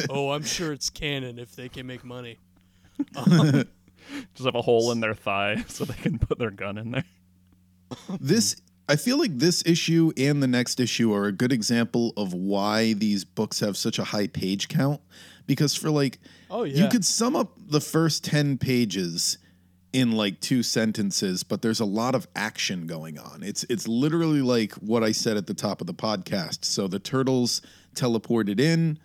oh, 0.09 0.31
I'm 0.31 0.43
sure 0.43 0.71
it's 0.73 0.89
canon 0.89 1.37
if 1.37 1.55
they 1.55 1.69
can 1.69 1.85
make 1.85 2.03
money. 2.05 2.39
just 3.15 4.45
have 4.45 4.55
a 4.55 4.61
hole 4.61 4.91
in 4.91 4.99
their 4.99 5.13
thigh 5.13 5.63
so 5.67 5.85
they 5.85 5.93
can 5.95 6.17
put 6.19 6.39
their 6.39 6.51
gun 6.51 6.77
in 6.77 6.91
there. 6.91 7.05
This 8.19 8.61
I 8.89 8.95
feel 8.95 9.17
like 9.19 9.37
this 9.37 9.63
issue 9.65 10.11
and 10.17 10.41
the 10.41 10.47
next 10.47 10.79
issue 10.79 11.13
are 11.13 11.25
a 11.25 11.31
good 11.31 11.51
example 11.51 12.13
of 12.15 12.33
why 12.33 12.93
these 12.93 13.25
books 13.25 13.59
have 13.59 13.75
such 13.75 13.99
a 13.99 14.03
high 14.05 14.27
page 14.27 14.67
count 14.69 15.01
because 15.45 15.75
for 15.75 15.89
like 15.89 16.19
Oh 16.49 16.63
yeah. 16.63 16.83
you 16.83 16.89
could 16.89 17.03
sum 17.05 17.35
up 17.35 17.51
the 17.57 17.81
first 17.81 18.23
10 18.23 18.57
pages 18.57 19.37
in 19.93 20.11
like 20.13 20.39
two 20.41 20.63
sentences 20.63 21.43
but 21.43 21.61
there's 21.61 21.79
a 21.81 21.85
lot 21.85 22.13
of 22.15 22.27
action 22.35 22.87
going 22.87 23.17
on 23.17 23.41
it's 23.43 23.63
it's 23.69 23.87
literally 23.87 24.41
like 24.41 24.73
what 24.75 25.03
i 25.03 25.11
said 25.13 25.37
at 25.37 25.47
the 25.47 25.53
top 25.53 25.79
of 25.81 25.87
the 25.87 25.93
podcast 25.93 26.63
so 26.65 26.87
the 26.87 26.99
turtles 26.99 27.61
teleported 27.95 28.59
in 28.59 28.99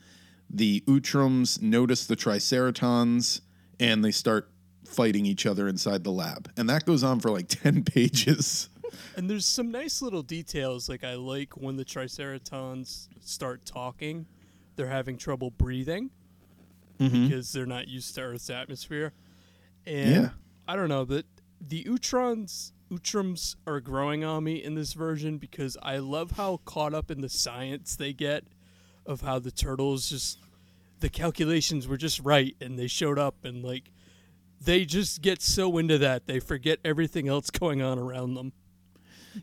the 0.50 0.80
utroms 0.86 1.62
notice 1.62 2.06
the 2.06 2.16
triceratons 2.16 3.40
and 3.80 4.04
they 4.04 4.10
start 4.10 4.50
fighting 4.86 5.24
each 5.26 5.46
other 5.46 5.68
inside 5.68 6.04
the 6.04 6.10
lab 6.10 6.50
and 6.56 6.68
that 6.68 6.84
goes 6.84 7.02
on 7.02 7.18
for 7.20 7.30
like 7.30 7.48
10 7.48 7.84
pages 7.84 8.68
And 9.16 9.28
there's 9.30 9.46
some 9.46 9.70
nice 9.70 10.02
little 10.02 10.22
details. 10.22 10.86
Like 10.88 11.02
I 11.02 11.14
like 11.14 11.54
when 11.56 11.76
the 11.76 11.84
Triceratons 11.84 13.08
start 13.20 13.64
talking, 13.64 14.26
they're 14.76 14.86
having 14.88 15.16
trouble 15.16 15.50
breathing 15.50 16.10
Mm-hmm. 17.00 17.26
because 17.28 17.52
they're 17.52 17.66
not 17.66 17.88
used 17.88 18.14
to 18.16 18.20
Earth's 18.20 18.50
atmosphere. 18.50 19.12
And 19.86 20.10
Yeah. 20.14 20.28
I 20.68 20.76
don't 20.76 20.88
know, 20.90 21.04
but 21.04 21.24
the 21.60 21.84
Utroms 21.84 22.72
Utroms 22.92 23.56
are 23.66 23.80
growing 23.80 24.22
on 24.24 24.44
me 24.44 24.62
in 24.62 24.74
this 24.74 24.92
version 24.92 25.38
because 25.38 25.76
I 25.82 25.96
love 25.96 26.32
how 26.32 26.58
caught 26.66 26.92
up 26.92 27.10
in 27.10 27.22
the 27.22 27.28
science 27.30 27.96
they 27.96 28.12
get 28.12 28.44
of 29.06 29.22
how 29.22 29.38
the 29.38 29.50
turtles 29.50 30.10
just 30.10 30.38
the 31.02 31.10
calculations 31.10 31.86
were 31.86 31.98
just 31.98 32.20
right 32.20 32.56
and 32.60 32.78
they 32.78 32.86
showed 32.86 33.18
up 33.18 33.44
and 33.44 33.62
like 33.62 33.90
they 34.60 34.84
just 34.84 35.20
get 35.20 35.42
so 35.42 35.76
into 35.76 35.98
that 35.98 36.26
they 36.26 36.40
forget 36.40 36.78
everything 36.84 37.28
else 37.28 37.50
going 37.50 37.82
on 37.82 37.98
around 37.98 38.34
them. 38.34 38.52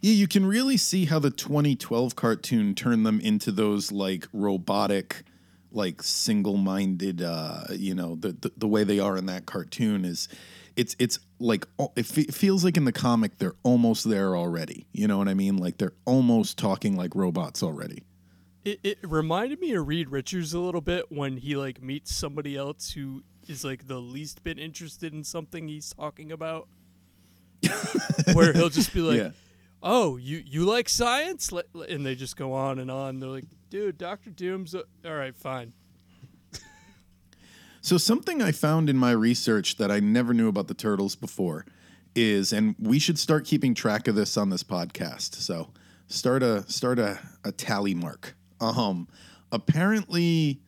Yeah, 0.02 0.14
you 0.14 0.28
can 0.28 0.46
really 0.46 0.78
see 0.78 1.06
how 1.06 1.20
the 1.20 1.32
2012 1.32 2.16
cartoon 2.16 2.76
turned 2.76 3.06
them 3.06 3.20
into 3.20 3.52
those 3.52 3.92
like 3.92 4.28
robotic, 4.32 5.24
like 5.72 6.02
single-minded. 6.04 7.22
Uh, 7.22 7.64
you 7.72 7.96
know, 7.96 8.16
the, 8.16 8.34
the 8.34 8.52
the 8.56 8.68
way 8.68 8.84
they 8.84 9.00
are 9.00 9.18
in 9.18 9.26
that 9.26 9.48
cartoon 9.48 10.06
is, 10.06 10.30
it's 10.76 10.96
it's 11.00 11.18
like 11.40 11.66
it, 11.96 12.18
it 12.18 12.34
feels 12.34 12.64
like 12.64 12.78
in 12.78 12.86
the 12.86 12.92
comic 12.92 13.40
they're 13.40 13.56
almost 13.64 14.08
there 14.08 14.38
already. 14.38 14.86
You 14.94 15.08
know 15.08 15.18
what 15.18 15.28
I 15.28 15.34
mean? 15.34 15.58
Like 15.58 15.80
they're 15.80 15.96
almost 16.06 16.60
talking 16.60 16.96
like 16.96 17.16
robots 17.16 17.64
already. 17.64 18.04
It, 18.66 18.80
it 18.84 18.98
reminded 19.04 19.60
me 19.60 19.74
of 19.74 19.88
Reed 19.88 20.10
Richards 20.10 20.54
a 20.54 20.60
little 20.60 20.82
bit 20.82 21.06
when 21.10 21.38
he 21.38 21.56
like 21.56 21.82
meets 21.82 22.14
somebody 22.14 22.58
else 22.58 22.92
who 22.92 23.24
is 23.48 23.64
like 23.64 23.88
the 23.88 24.00
least 24.00 24.44
bit 24.44 24.60
interested 24.60 25.14
in 25.14 25.24
something 25.24 25.68
he's 25.68 25.94
talking 25.94 26.32
about. 26.32 26.68
Where 28.34 28.54
he'll 28.54 28.70
just 28.70 28.94
be 28.94 29.02
like, 29.02 29.18
Yeah. 29.18 29.30
"Oh, 29.82 30.18
you 30.18 30.44
you 30.46 30.66
like 30.66 30.88
science?" 30.90 31.52
And 31.90 32.06
they 32.06 32.16
just 32.16 32.36
go 32.38 32.54
on 32.54 32.80
and 32.80 32.90
on. 32.92 33.20
They're 33.20 33.30
like, 33.30 33.46
"Dude, 33.70 33.98
Doctor 33.98 34.30
Doom's 34.30 34.74
a- 34.76 34.84
all 35.06 35.14
right, 35.16 35.36
fine." 35.36 35.74
So 37.82 37.98
something 37.98 38.42
I 38.42 38.52
found 38.52 38.90
in 38.90 38.98
my 38.98 39.12
research 39.12 39.78
that 39.78 39.90
I 39.90 40.00
never 40.02 40.34
knew 40.34 40.50
about 40.50 40.68
the 40.68 40.74
turtles 40.74 41.16
before 41.16 41.66
is, 42.14 42.52
and 42.52 42.76
we 42.78 43.00
should 43.00 43.18
start 43.18 43.46
keeping 43.46 43.74
track 43.74 44.08
of 44.10 44.16
this 44.16 44.36
on 44.36 44.50
this 44.50 44.64
podcast. 44.64 45.36
So 45.36 45.72
start 46.08 46.44
a 46.44 46.70
start 46.70 47.00
a, 47.00 47.20
a 47.44 47.52
tally 47.54 47.96
mark. 47.96 48.36
Um, 48.62 49.08
apparently 49.52 50.62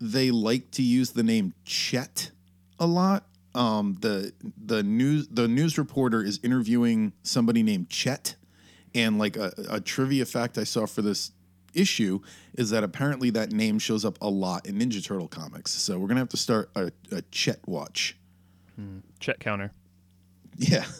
they 0.00 0.30
like 0.30 0.70
to 0.72 0.82
use 0.82 1.12
the 1.12 1.22
name 1.22 1.54
Chet 1.64 2.30
a 2.78 2.86
lot. 2.86 3.26
Um, 3.54 3.96
the 4.00 4.32
the 4.64 4.82
news 4.82 5.28
the 5.28 5.48
news 5.48 5.76
reporter 5.76 6.22
is 6.22 6.38
interviewing 6.42 7.12
somebody 7.22 7.62
named 7.62 7.90
Chet, 7.90 8.36
and 8.94 9.18
like 9.18 9.36
a, 9.36 9.52
a 9.68 9.80
trivia 9.80 10.24
fact 10.24 10.56
I 10.56 10.64
saw 10.64 10.86
for 10.86 11.02
this 11.02 11.32
issue 11.74 12.20
is 12.54 12.70
that 12.70 12.84
apparently 12.84 13.30
that 13.30 13.52
name 13.52 13.78
shows 13.78 14.04
up 14.04 14.18
a 14.20 14.28
lot 14.28 14.66
in 14.66 14.76
Ninja 14.78 15.04
Turtle 15.04 15.28
comics. 15.28 15.72
So 15.72 15.98
we're 15.98 16.08
gonna 16.08 16.20
have 16.20 16.28
to 16.30 16.36
start 16.36 16.70
a, 16.76 16.92
a 17.10 17.22
Chet 17.32 17.60
watch. 17.66 18.16
Check 19.18 19.40
counter. 19.40 19.72
Yeah. 20.56 20.84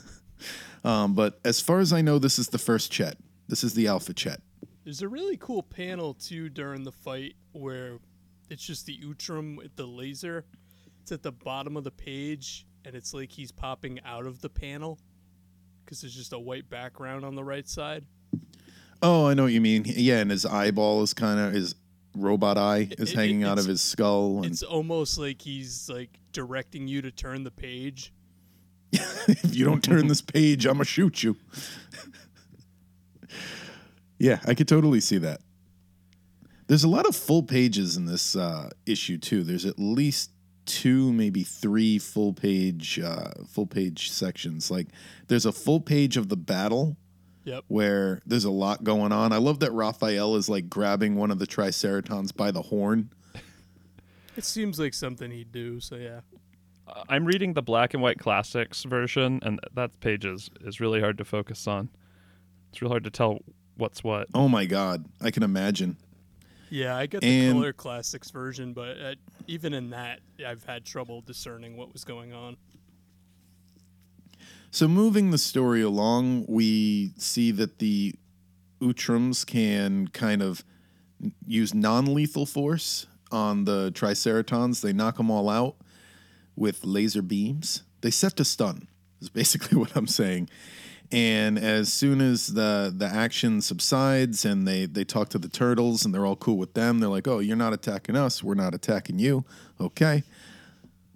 Um, 0.82 1.14
but 1.14 1.38
as 1.44 1.60
far 1.60 1.80
as 1.80 1.92
I 1.92 2.00
know, 2.00 2.18
this 2.18 2.38
is 2.38 2.48
the 2.48 2.58
first 2.58 2.90
Chet. 2.90 3.18
This 3.48 3.62
is 3.62 3.74
the 3.74 3.88
Alpha 3.88 4.14
Chet. 4.14 4.40
There's 4.84 5.02
a 5.02 5.08
really 5.08 5.36
cool 5.36 5.62
panel 5.62 6.14
too 6.14 6.48
during 6.48 6.84
the 6.84 6.92
fight 6.92 7.34
where 7.52 7.98
it's 8.48 8.64
just 8.64 8.86
the 8.86 8.98
Utrom 8.98 9.56
with 9.56 9.76
the 9.76 9.86
laser. 9.86 10.44
It's 11.02 11.12
at 11.12 11.22
the 11.22 11.32
bottom 11.32 11.76
of 11.76 11.84
the 11.84 11.90
page, 11.90 12.66
and 12.84 12.94
it's 12.94 13.12
like 13.14 13.30
he's 13.30 13.52
popping 13.52 14.00
out 14.04 14.26
of 14.26 14.40
the 14.40 14.48
panel 14.48 14.98
because 15.84 16.00
there's 16.00 16.14
just 16.14 16.32
a 16.32 16.38
white 16.38 16.68
background 16.70 17.24
on 17.24 17.34
the 17.34 17.44
right 17.44 17.68
side. 17.68 18.04
Oh, 19.02 19.26
I 19.26 19.34
know 19.34 19.44
what 19.44 19.52
you 19.52 19.60
mean. 19.60 19.84
Yeah, 19.86 20.18
and 20.20 20.30
his 20.30 20.44
eyeball 20.46 21.02
is 21.02 21.14
kind 21.14 21.40
of 21.40 21.52
his 21.52 21.74
robot 22.16 22.58
eye 22.58 22.88
is 22.90 22.90
It- 22.92 23.00
it- 23.00 23.14
hanging 23.14 23.44
out 23.44 23.58
of 23.58 23.66
his 23.66 23.80
skull. 23.80 24.38
And 24.38 24.46
It's 24.46 24.62
almost 24.62 25.16
like 25.18 25.40
he's 25.42 25.88
like 25.88 26.18
directing 26.32 26.88
you 26.88 27.02
to 27.02 27.10
turn 27.10 27.44
the 27.44 27.50
page. 27.50 28.12
if 28.92 29.54
you 29.54 29.64
don't 29.64 29.84
turn 29.84 30.08
this 30.08 30.20
page, 30.22 30.66
I'm 30.66 30.74
gonna 30.74 30.84
shoot 30.84 31.22
you. 31.22 31.36
Yeah, 34.20 34.38
I 34.46 34.54
could 34.54 34.68
totally 34.68 35.00
see 35.00 35.18
that. 35.18 35.40
There's 36.68 36.84
a 36.84 36.88
lot 36.88 37.06
of 37.08 37.16
full 37.16 37.42
pages 37.42 37.96
in 37.96 38.06
this 38.06 38.36
uh, 38.36 38.70
issue 38.86 39.18
too. 39.18 39.42
There's 39.42 39.66
at 39.66 39.78
least 39.80 40.30
two, 40.66 41.12
maybe 41.12 41.42
three 41.42 41.98
full 41.98 42.32
page 42.32 43.00
uh, 43.00 43.30
full 43.48 43.66
page 43.66 44.10
sections. 44.12 44.70
Like 44.70 44.86
there's 45.26 45.46
a 45.46 45.52
full 45.52 45.80
page 45.80 46.16
of 46.16 46.28
the 46.28 46.36
battle 46.36 46.96
Yep. 47.44 47.64
where 47.68 48.20
there's 48.26 48.44
a 48.44 48.50
lot 48.50 48.84
going 48.84 49.12
on. 49.12 49.32
I 49.32 49.38
love 49.38 49.60
that 49.60 49.72
Raphael 49.72 50.36
is 50.36 50.50
like 50.50 50.68
grabbing 50.68 51.16
one 51.16 51.30
of 51.30 51.38
the 51.38 51.46
Triceratons 51.46 52.36
by 52.36 52.50
the 52.52 52.62
horn. 52.62 53.10
It 54.36 54.44
seems 54.44 54.78
like 54.78 54.94
something 54.94 55.30
he'd 55.30 55.50
do. 55.50 55.80
So 55.80 55.96
yeah. 55.96 56.20
I'm 57.08 57.24
reading 57.24 57.52
the 57.52 57.62
black 57.62 57.94
and 57.94 58.02
white 58.02 58.18
classics 58.18 58.84
version, 58.84 59.40
and 59.42 59.60
that 59.74 59.98
page 60.00 60.24
is, 60.24 60.50
is 60.62 60.80
really 60.80 61.00
hard 61.00 61.18
to 61.18 61.24
focus 61.24 61.66
on. 61.66 61.88
It's 62.70 62.80
real 62.80 62.90
hard 62.90 63.04
to 63.04 63.10
tell 63.10 63.40
what's 63.80 64.04
what. 64.04 64.28
Oh 64.34 64.48
my 64.48 64.66
god, 64.66 65.06
I 65.20 65.30
can 65.30 65.42
imagine. 65.42 65.96
Yeah, 66.68 66.96
I 66.96 67.06
get 67.06 67.22
the 67.22 67.26
And- 67.26 67.54
color 67.58 67.72
classics 67.72 68.30
version, 68.30 68.72
but 68.72 69.00
uh, 69.00 69.14
even 69.48 69.74
in 69.74 69.90
that, 69.90 70.20
I've 70.46 70.62
had 70.64 70.84
trouble 70.84 71.20
discerning 71.20 71.76
what 71.76 71.92
was 71.92 72.04
going 72.04 72.32
on. 72.32 72.56
So 74.70 74.86
moving 74.86 75.32
the 75.32 75.38
story 75.38 75.82
along, 75.82 76.46
we 76.48 77.12
see 77.16 77.50
that 77.52 77.78
the 77.80 78.14
Utroms 78.80 79.44
can 79.44 80.08
kind 80.08 80.42
of 80.42 80.64
use 81.44 81.74
non-lethal 81.74 82.46
force 82.46 83.06
on 83.32 83.64
the 83.64 83.90
Triceratons. 83.92 84.80
They 84.80 84.92
knock 84.92 85.16
them 85.16 85.30
all 85.30 85.48
out 85.50 85.74
with 86.56 86.84
laser 86.84 87.20
beams. 87.22 87.82
They 88.00 88.10
set 88.12 88.36
to 88.36 88.44
stun. 88.44 88.86
Is 89.20 89.28
basically 89.28 89.76
what 89.80 89.96
I'm 89.96 90.06
saying. 90.06 90.48
And 91.12 91.58
as 91.58 91.92
soon 91.92 92.20
as 92.20 92.48
the 92.48 92.92
the 92.96 93.06
action 93.06 93.60
subsides 93.60 94.44
and 94.44 94.66
they 94.66 94.86
they 94.86 95.04
talk 95.04 95.28
to 95.30 95.38
the 95.38 95.48
turtles 95.48 96.04
and 96.04 96.14
they're 96.14 96.26
all 96.26 96.36
cool 96.36 96.56
with 96.56 96.74
them, 96.74 97.00
they're 97.00 97.08
like, 97.08 97.26
"Oh, 97.26 97.40
you're 97.40 97.56
not 97.56 97.72
attacking 97.72 98.16
us. 98.16 98.44
We're 98.44 98.54
not 98.54 98.74
attacking 98.74 99.18
you." 99.18 99.44
Okay. 99.80 100.22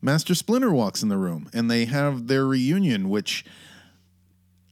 Master 0.03 0.35
Splinter 0.35 0.71
walks 0.71 1.03
in 1.03 1.09
the 1.09 1.17
room 1.17 1.49
and 1.55 1.71
they 1.71 1.87
have 1.87 2.27
their 2.27 2.45
reunion, 2.45 3.09
which 3.09 3.45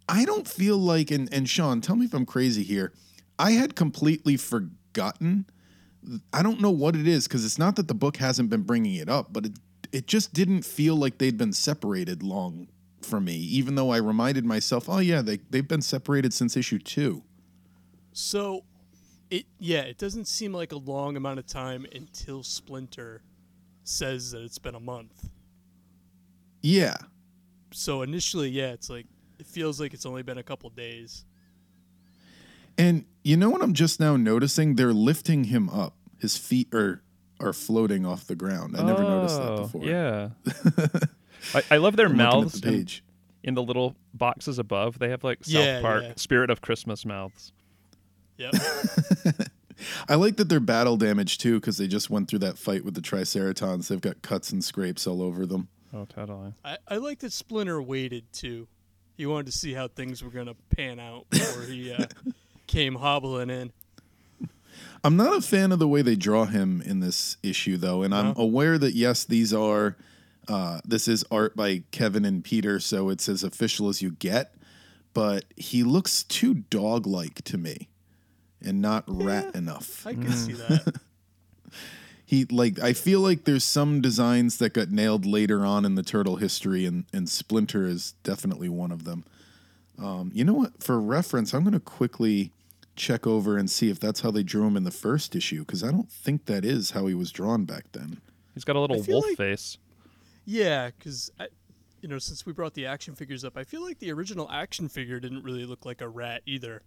I 0.07 0.27
don't 0.27 0.47
feel 0.47 0.77
like, 0.77 1.11
and, 1.11 1.33
and 1.33 1.49
Sean, 1.49 1.81
tell 1.81 1.97
me 1.97 2.05
if 2.05 2.13
I'm 2.13 2.27
crazy 2.27 2.63
here. 2.63 2.93
I 3.39 3.53
had 3.53 3.75
completely 3.75 4.37
forgotten. 4.37 5.47
I 6.35 6.43
don't 6.43 6.61
know 6.61 6.71
what 6.71 6.97
it 6.97 7.09
is 7.09 7.27
because 7.27 7.47
it's 7.47 7.59
not 7.59 7.77
that 7.77 7.89
the 7.89 7.95
book 7.95 8.19
hasn't 8.19 8.51
been 8.51 8.63
bringing 8.63 8.97
it 8.97 9.09
up, 9.09 9.33
but 9.33 9.47
it, 9.47 9.53
it 9.91 10.07
just 10.07 10.35
didn't 10.35 10.67
feel 10.67 10.97
like 10.97 11.17
they'd 11.17 11.39
been 11.39 11.55
separated 11.55 12.23
long 12.23 12.69
for 13.05 13.21
me, 13.21 13.35
even 13.35 13.75
though 13.75 13.91
I 13.91 13.99
reminded 13.99 14.45
myself, 14.45 14.89
oh, 14.89 14.99
yeah, 14.99 15.23
they, 15.23 15.39
they've 15.51 15.67
been 15.67 15.83
separated 15.83 16.33
since 16.33 16.57
issue 16.57 16.79
two. 16.79 17.23
So, 18.13 18.65
it 19.31 19.47
yeah, 19.59 19.81
it 19.81 19.97
doesn't 19.97 20.27
seem 20.29 20.53
like 20.53 20.73
a 20.73 20.77
long 20.77 21.17
amount 21.17 21.39
of 21.39 21.47
time 21.47 21.87
until 21.95 22.43
Splinter 22.43 23.23
says 23.85 24.33
that 24.33 24.43
it's 24.43 24.59
been 24.59 24.75
a 24.75 24.81
month. 24.81 25.31
Yeah. 26.61 26.97
So 27.73 28.03
initially, 28.03 28.51
yeah, 28.51 28.73
it's 28.73 28.91
like 28.91 29.07
it 29.39 29.47
feels 29.47 29.81
like 29.81 29.95
it's 29.95 30.05
only 30.05 30.23
been 30.23 30.37
a 30.39 30.43
couple 30.43 30.69
days. 30.71 31.25
And 32.77 33.07
you 33.25 33.37
know 33.37 33.49
what 33.51 33.63
I'm 33.63 33.73
just 33.73 33.99
now 34.01 34.17
noticing? 34.17 34.77
They're 34.77 34.93
lifting 34.93 35.45
him 35.45 35.71
up. 35.71 35.97
His 36.21 36.37
feet 36.37 36.73
are 36.75 37.03
are 37.41 37.55
floating 37.55 38.05
off 38.07 38.27
the 38.27 38.37
ground. 38.37 38.77
I 38.77 38.83
never 38.85 39.03
noticed 39.03 39.39
that 39.39 39.49
Oh, 39.49 39.63
before. 39.63 39.85
Yeah. 39.85 40.29
I, 41.55 41.63
I 41.73 41.77
love 41.79 41.97
their 41.97 42.07
I'm 42.07 42.17
mouths 42.17 42.61
the 42.61 42.69
in, 42.69 42.75
page. 42.75 43.05
in 43.43 43.55
the 43.55 43.63
little 43.63 43.97
boxes 44.15 44.59
above. 44.59 44.99
They 44.99 45.09
have 45.11 45.25
like 45.25 45.45
South 45.45 45.65
Yeah, 45.65 45.81
Park 45.81 46.03
yeah. 46.05 46.13
Spirit 46.17 46.51
of 46.51 46.61
Christmas 46.61 47.05
mouths. 47.05 47.53
Yep. 48.39 48.55
I 50.09 50.15
like 50.15 50.37
that 50.37 50.49
they're 50.49 50.61
battle 50.61 50.97
damaged 50.97 51.41
too 51.41 51.59
because 51.61 51.77
they 51.77 51.87
just 51.89 52.09
went 52.11 52.29
through 52.29 52.41
that 52.41 52.59
fight 52.59 52.85
with 52.85 52.95
the 52.95 53.01
Triceratons. 53.01 53.89
They've 53.89 54.01
got 54.01 54.23
cuts 54.23 54.53
and 54.53 54.63
scrapes 54.63 55.07
all 55.07 55.23
over 55.23 55.45
them. 55.47 55.69
Oh, 55.93 56.05
totally. 56.07 56.55
I, 56.65 56.79
I 56.89 56.97
like 56.97 57.19
that 57.21 57.33
Splinter 57.33 57.83
waited 57.83 58.33
too. 58.33 58.69
He 59.17 59.27
wanted 59.27 59.47
to 59.47 59.53
see 59.53 59.75
how 59.75 59.89
things 59.89 60.23
were 60.23 60.31
gonna 60.31 60.55
pan 60.75 60.99
out 60.99 61.29
before 61.31 61.65
he 61.65 61.93
uh, 61.93 62.07
came 62.67 62.95
hobbling 62.95 63.51
in. 63.51 63.73
I'm 65.05 65.17
not 65.17 65.37
a 65.37 65.43
fan 65.43 65.73
of 65.73 65.79
the 65.79 65.89
way 65.89 66.01
they 66.03 66.17
draw 66.17 66.45
him 66.47 66.81
in 66.85 67.01
this 67.01 67.37
issue 67.43 67.77
though, 67.77 68.03
and 68.03 68.15
I'm 68.15 68.35
aware 68.37 68.79
that 68.79 68.95
yes, 68.95 69.25
these 69.25 69.53
are 69.53 69.97
uh, 70.49 70.81
this 70.85 71.09
is 71.09 71.25
art 71.31 71.57
by 71.57 71.83
Kevin 71.91 72.25
and 72.25 72.43
Peter, 72.43 72.81
so 72.81 73.09
it's 73.09 73.29
as 73.29 73.43
official 73.43 73.89
as 73.89 74.03
you 74.03 74.13
get. 74.13 74.55
But 75.15 75.45
he 75.57 75.83
looks 75.83 76.23
too 76.25 76.55
dog-like 76.55 77.43
to 77.45 77.59
me, 77.59 77.89
and 78.65 78.81
not 78.81 79.05
rat 79.07 79.55
enough. 79.55 80.07
I 80.07 80.15
can 80.15 80.33
see 80.33 80.55
that. 80.55 80.97
he 82.25 82.47
like 82.47 82.81
I 82.81 82.95
feel 82.95 83.21
like 83.21 83.45
there's 83.45 83.65
some 83.65 84.01
designs 84.01 84.57
that 84.59 84.73
got 84.73 84.91
nailed 84.91 85.27
later 85.27 85.67
on 85.67 85.85
in 85.85 85.97
the 85.97 86.03
turtle 86.03 86.37
history, 86.37 86.87
and 86.87 87.05
and 87.13 87.29
Splinter 87.29 87.87
is 87.87 88.15
definitely 88.23 88.71
one 88.71 88.91
of 88.91 89.05
them. 89.05 89.25
Um, 89.99 90.31
you 90.33 90.45
know 90.45 90.55
what? 90.55 90.83
For 90.83 90.99
reference, 91.01 91.53
I'm 91.53 91.63
going 91.63 91.75
to 91.75 91.81
quickly 91.81 92.51
check 92.97 93.27
over 93.27 93.57
and 93.57 93.71
see 93.71 93.91
if 93.91 94.01
that's 94.01 94.21
how 94.21 94.31
they 94.31 94.43
drew 94.43 94.67
him 94.67 94.77
in 94.77 94.85
the 94.85 94.91
first 94.91 95.37
issue 95.37 95.61
because 95.61 95.85
I 95.85 95.91
don't 95.91 96.11
think 96.11 96.47
that 96.47 96.65
is 96.65 96.91
how 96.93 97.07
he 97.07 97.15
was 97.15 97.31
drawn 97.31 97.65
back 97.65 97.85
then. 97.93 98.21
He's 98.55 98.65
got 98.65 98.77
a 98.77 98.81
little 98.81 99.03
wolf 99.03 99.25
like- 99.27 99.37
face. 99.37 99.79
Yeah, 100.45 100.91
because 100.91 101.31
you 102.01 102.09
know, 102.09 102.19
since 102.19 102.45
we 102.45 102.53
brought 102.53 102.75
the 102.75 102.87
action 102.87 103.15
figures 103.15 103.45
up, 103.45 103.57
I 103.57 103.65
feel 103.65 103.83
like 103.83 103.99
the 103.99 104.13
original 104.13 104.51
action 104.51 104.89
figure 104.89 105.21
didn't 105.21 105.45
really 105.45 105.65
look 105.65 105.87
like 105.87 106.01
a 106.01 106.09
rat 106.09 106.43
either. 106.47 106.83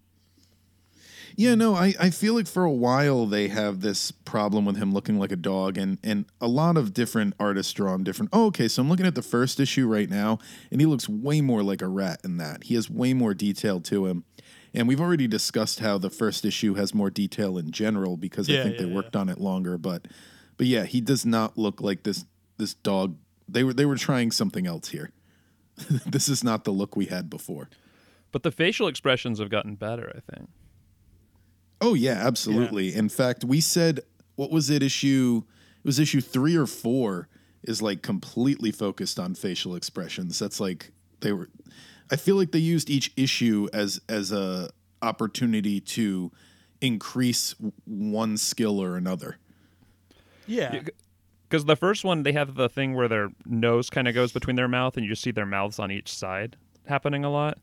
Yeah, 1.35 1.55
no, 1.55 1.75
I, 1.75 1.93
I 1.99 2.09
feel 2.09 2.33
like 2.35 2.47
for 2.47 2.63
a 2.63 2.71
while 2.71 3.25
they 3.25 3.47
have 3.49 3.81
this 3.81 4.11
problem 4.11 4.65
with 4.65 4.77
him 4.77 4.93
looking 4.93 5.19
like 5.19 5.31
a 5.31 5.37
dog, 5.37 5.77
and, 5.77 5.97
and 6.03 6.25
a 6.39 6.47
lot 6.47 6.77
of 6.77 6.93
different 6.93 7.33
artists 7.39 7.73
draw 7.73 7.93
him 7.93 8.03
different. 8.03 8.29
Oh, 8.31 8.47
okay, 8.47 8.67
so 8.67 8.81
I'm 8.81 8.89
looking 8.89 9.05
at 9.05 9.15
the 9.15 9.21
first 9.21 9.59
issue 9.59 9.87
right 9.87 10.09
now, 10.09 10.39
and 10.71 10.79
he 10.79 10.85
looks 10.85 11.09
way 11.09 11.41
more 11.41 11.63
like 11.63 11.81
a 11.81 11.87
rat 11.87 12.21
in 12.23 12.37
that. 12.37 12.65
He 12.65 12.75
has 12.75 12.89
way 12.89 13.13
more 13.13 13.33
detail 13.33 13.81
to 13.81 14.05
him. 14.05 14.23
And 14.73 14.89
we've 14.89 14.99
already 14.99 15.27
discussed 15.27 15.79
how 15.79 15.97
the 15.97 16.09
first 16.09 16.43
issue 16.43 16.73
has 16.73 16.93
more 16.93 17.09
detail 17.09 17.57
in 17.57 17.71
general 17.71 18.17
because 18.17 18.49
I 18.49 18.61
think 18.61 18.77
yeah, 18.77 18.85
they 18.85 18.91
worked 18.91 19.15
on 19.15 19.29
it 19.29 19.39
longer. 19.39 19.77
But 19.77 20.05
but 20.57 20.67
yeah, 20.67 20.83
he 20.83 20.99
does 20.99 21.25
not 21.25 21.57
look 21.57 21.79
like 21.79 22.03
this 22.03 22.25
this 22.57 22.73
dog. 22.73 23.15
They 23.47 23.63
were 23.63 23.73
they 23.73 23.85
were 23.85 23.97
trying 23.97 24.31
something 24.31 24.65
else 24.67 24.89
here. 24.89 25.11
this 26.05 26.29
is 26.29 26.43
not 26.43 26.63
the 26.63 26.71
look 26.71 26.95
we 26.95 27.05
had 27.05 27.29
before. 27.29 27.69
But 28.31 28.43
the 28.43 28.51
facial 28.51 28.87
expressions 28.87 29.39
have 29.39 29.49
gotten 29.49 29.75
better, 29.75 30.11
I 30.15 30.35
think. 30.35 30.49
Oh 31.81 31.93
yeah, 31.93 32.21
absolutely. 32.25 32.93
In 32.93 33.09
fact, 33.09 33.43
we 33.43 33.61
said 33.61 34.01
what 34.35 34.51
was 34.51 34.69
it 34.69 34.83
issue? 34.83 35.43
It 35.77 35.85
was 35.85 35.99
issue 35.99 36.21
three 36.21 36.55
or 36.55 36.65
four 36.65 37.29
is 37.63 37.81
like 37.81 38.01
completely 38.01 38.71
focused 38.71 39.19
on 39.19 39.35
facial 39.35 39.75
expressions. 39.75 40.39
That's 40.39 40.59
like 40.59 40.91
they 41.21 41.31
were. 41.31 41.49
I 42.11 42.17
feel 42.17 42.35
like 42.35 42.51
they 42.51 42.59
used 42.59 42.89
each 42.89 43.11
issue 43.15 43.67
as 43.73 44.01
as 44.07 44.31
a 44.31 44.69
opportunity 45.01 45.79
to 45.79 46.31
increase 46.81 47.55
one 47.85 48.37
skill 48.37 48.79
or 48.79 48.97
another. 48.97 49.37
Yeah, 50.47 50.81
Because 51.49 51.65
the 51.65 51.75
first 51.75 52.03
one, 52.03 52.23
they 52.23 52.31
have 52.31 52.55
the 52.55 52.67
thing 52.69 52.95
where 52.95 53.07
their 53.07 53.29
nose 53.45 53.89
kind 53.89 54.07
of 54.07 54.15
goes 54.15 54.31
between 54.31 54.55
their 54.55 54.67
mouth, 54.67 54.97
and 54.97 55.05
you 55.05 55.11
just 55.11 55.21
see 55.21 55.31
their 55.31 55.45
mouths 55.45 55.79
on 55.79 55.91
each 55.91 56.13
side 56.13 56.57
happening 56.87 57.23
a 57.23 57.29
lot. 57.29 57.57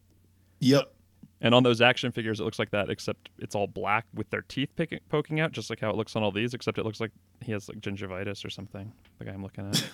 Yep. 0.60 0.92
And 1.40 1.54
on 1.56 1.64
those 1.64 1.80
action 1.80 2.12
figures, 2.12 2.38
it 2.38 2.44
looks 2.44 2.60
like 2.60 2.70
that, 2.70 2.88
except 2.88 3.28
it's 3.38 3.56
all 3.56 3.66
black 3.66 4.06
with 4.14 4.30
their 4.30 4.42
teeth 4.42 4.70
picking, 4.76 5.00
poking 5.08 5.40
out, 5.40 5.50
just 5.50 5.70
like 5.70 5.80
how 5.80 5.90
it 5.90 5.96
looks 5.96 6.14
on 6.14 6.22
all 6.22 6.30
these. 6.30 6.54
Except 6.54 6.78
it 6.78 6.84
looks 6.84 7.00
like 7.00 7.10
he 7.40 7.50
has 7.50 7.68
like 7.68 7.80
gingivitis 7.80 8.44
or 8.44 8.50
something. 8.50 8.92
The 9.18 9.24
guy 9.24 9.32
I'm 9.32 9.42
looking 9.42 9.68
at. 9.68 9.84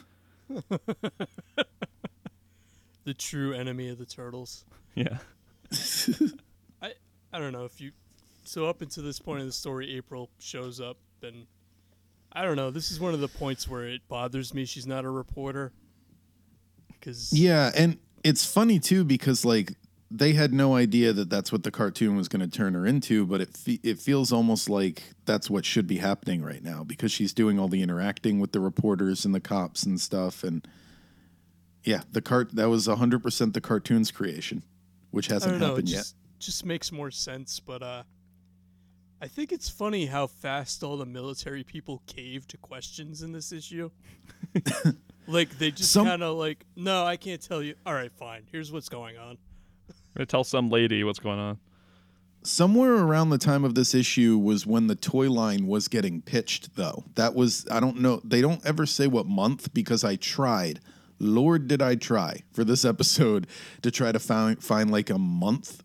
the 3.05 3.15
true 3.15 3.55
enemy 3.55 3.89
of 3.89 3.99
the 3.99 4.05
turtles. 4.05 4.67
yeah. 4.95 5.19
I 6.83 6.93
I 7.33 7.39
don't 7.39 7.53
know 7.53 7.65
if 7.65 7.81
you. 7.81 7.93
So 8.45 8.67
up 8.67 8.83
until 8.83 9.05
this 9.05 9.19
point 9.19 9.41
in 9.41 9.47
the 9.47 9.53
story, 9.53 9.97
April 9.97 10.31
shows 10.39 10.81
up, 10.81 10.99
and 11.23 11.47
I 12.33 12.43
don't 12.43 12.57
know. 12.57 12.71
This 12.71 12.91
is 12.91 13.01
one 13.01 13.15
of 13.15 13.21
the 13.21 13.29
points 13.29 13.69
where 13.69 13.87
it 13.87 14.03
bothers 14.09 14.53
me. 14.55 14.65
She's 14.65 14.87
not 14.87 15.05
a 15.05 15.11
reporter. 15.11 15.73
Because 16.89 17.33
Yeah, 17.33 17.71
and 17.75 17.99
it's 18.25 18.45
funny 18.45 18.79
too 18.79 19.05
because 19.05 19.45
like 19.45 19.73
they 20.11 20.33
had 20.33 20.53
no 20.53 20.75
idea 20.75 21.13
that 21.13 21.29
that's 21.29 21.53
what 21.53 21.63
the 21.63 21.71
cartoon 21.71 22.17
was 22.17 22.29
going 22.29 22.41
to 22.41 22.49
turn 22.49 22.75
her 22.75 22.87
into, 22.87 23.27
but 23.27 23.41
it 23.41 23.57
fe- 23.57 23.81
it 23.83 23.99
feels 23.99 24.33
almost 24.33 24.69
like 24.69 25.03
that's 25.27 25.51
what 25.51 25.65
should 25.65 25.87
be 25.87 25.99
happening 25.99 26.43
right 26.43 26.63
now 26.63 26.83
because 26.83 27.13
she's 27.13 27.33
doing 27.33 27.59
all 27.59 27.69
the 27.69 27.83
interacting 27.83 28.39
with 28.41 28.53
the 28.53 28.61
reporters 28.61 29.25
and 29.25 29.35
the 29.35 29.41
cops 29.41 29.85
and 29.85 30.01
stuff 30.01 30.43
and 30.43 30.67
yeah, 31.85 32.03
the 32.13 32.21
cart 32.21 32.55
that 32.57 32.69
was 32.69 32.87
100% 32.87 33.53
the 33.55 33.61
cartoon's 33.61 34.11
creation, 34.11 34.63
which 35.11 35.29
hasn't 35.29 35.53
don't 35.53 35.61
know. 35.61 35.67
It 35.67 35.71
happened 35.71 35.89
yet. 35.89 35.99
just, 35.99 36.17
just 36.39 36.65
makes 36.67 36.93
more 36.93 37.11
sense, 37.11 37.61
but 37.61 37.83
uh, 37.83 38.03
I 39.21 39.27
think 39.27 39.51
it's 39.51 39.69
funny 39.69 40.07
how 40.07 40.29
fast 40.29 40.85
all 40.85 40.97
the 40.97 41.07
military 41.07 41.65
people 41.65 42.03
cave 42.07 42.47
to 42.49 42.57
questions 42.57 43.23
in 43.23 43.33
this 43.33 43.51
issue. 43.51 43.91
like 45.27 45.59
they 45.59 45.73
just 45.73 45.91
Some- 45.93 46.07
kind 46.07 46.23
of 46.23 46.37
like, 46.37 46.65
no, 46.77 47.05
I 47.05 47.17
can't 47.17 47.43
tell 47.43 47.63
you. 47.63 47.75
All 47.85 47.95
right, 47.95 48.13
fine. 48.13 48.45
Here's 48.53 48.71
what's 48.71 48.89
going 48.89 49.17
on. 49.19 49.37
I'm 49.89 49.95
gonna 50.17 50.27
tell 50.27 50.45
some 50.45 50.71
lady 50.71 51.03
what's 51.03 51.19
going 51.19 51.39
on. 51.39 51.59
Somewhere 52.45 52.95
around 52.95 53.31
the 53.31 53.39
time 53.39 53.65
of 53.65 53.75
this 53.75 53.95
issue 53.95 54.39
was 54.39 54.65
when 54.65 54.87
the 54.87 54.95
toy 54.95 55.29
line 55.29 55.67
was 55.67 55.89
getting 55.89 56.23
pitched, 56.23 56.77
though. 56.77 57.05
That 57.17 57.35
was, 57.35 57.67
I 57.71 57.81
don't 57.81 58.01
know, 58.01 58.21
they 58.25 58.41
don't 58.41 58.65
ever 58.65 58.87
say 58.87 59.09
what 59.09 59.27
month 59.27 59.75
because 59.75 60.05
I 60.05 60.15
tried. 60.17 60.79
Lord, 61.19 61.67
did 61.67 61.83
I 61.83 61.97
try 61.97 62.43
for 62.53 62.63
this 62.63 62.85
episode 62.85 63.49
to 63.83 63.91
try 63.91 64.13
to 64.13 64.21
find, 64.21 64.63
find 64.63 64.91
like 64.91 65.11
a 65.11 65.19
month 65.19 65.83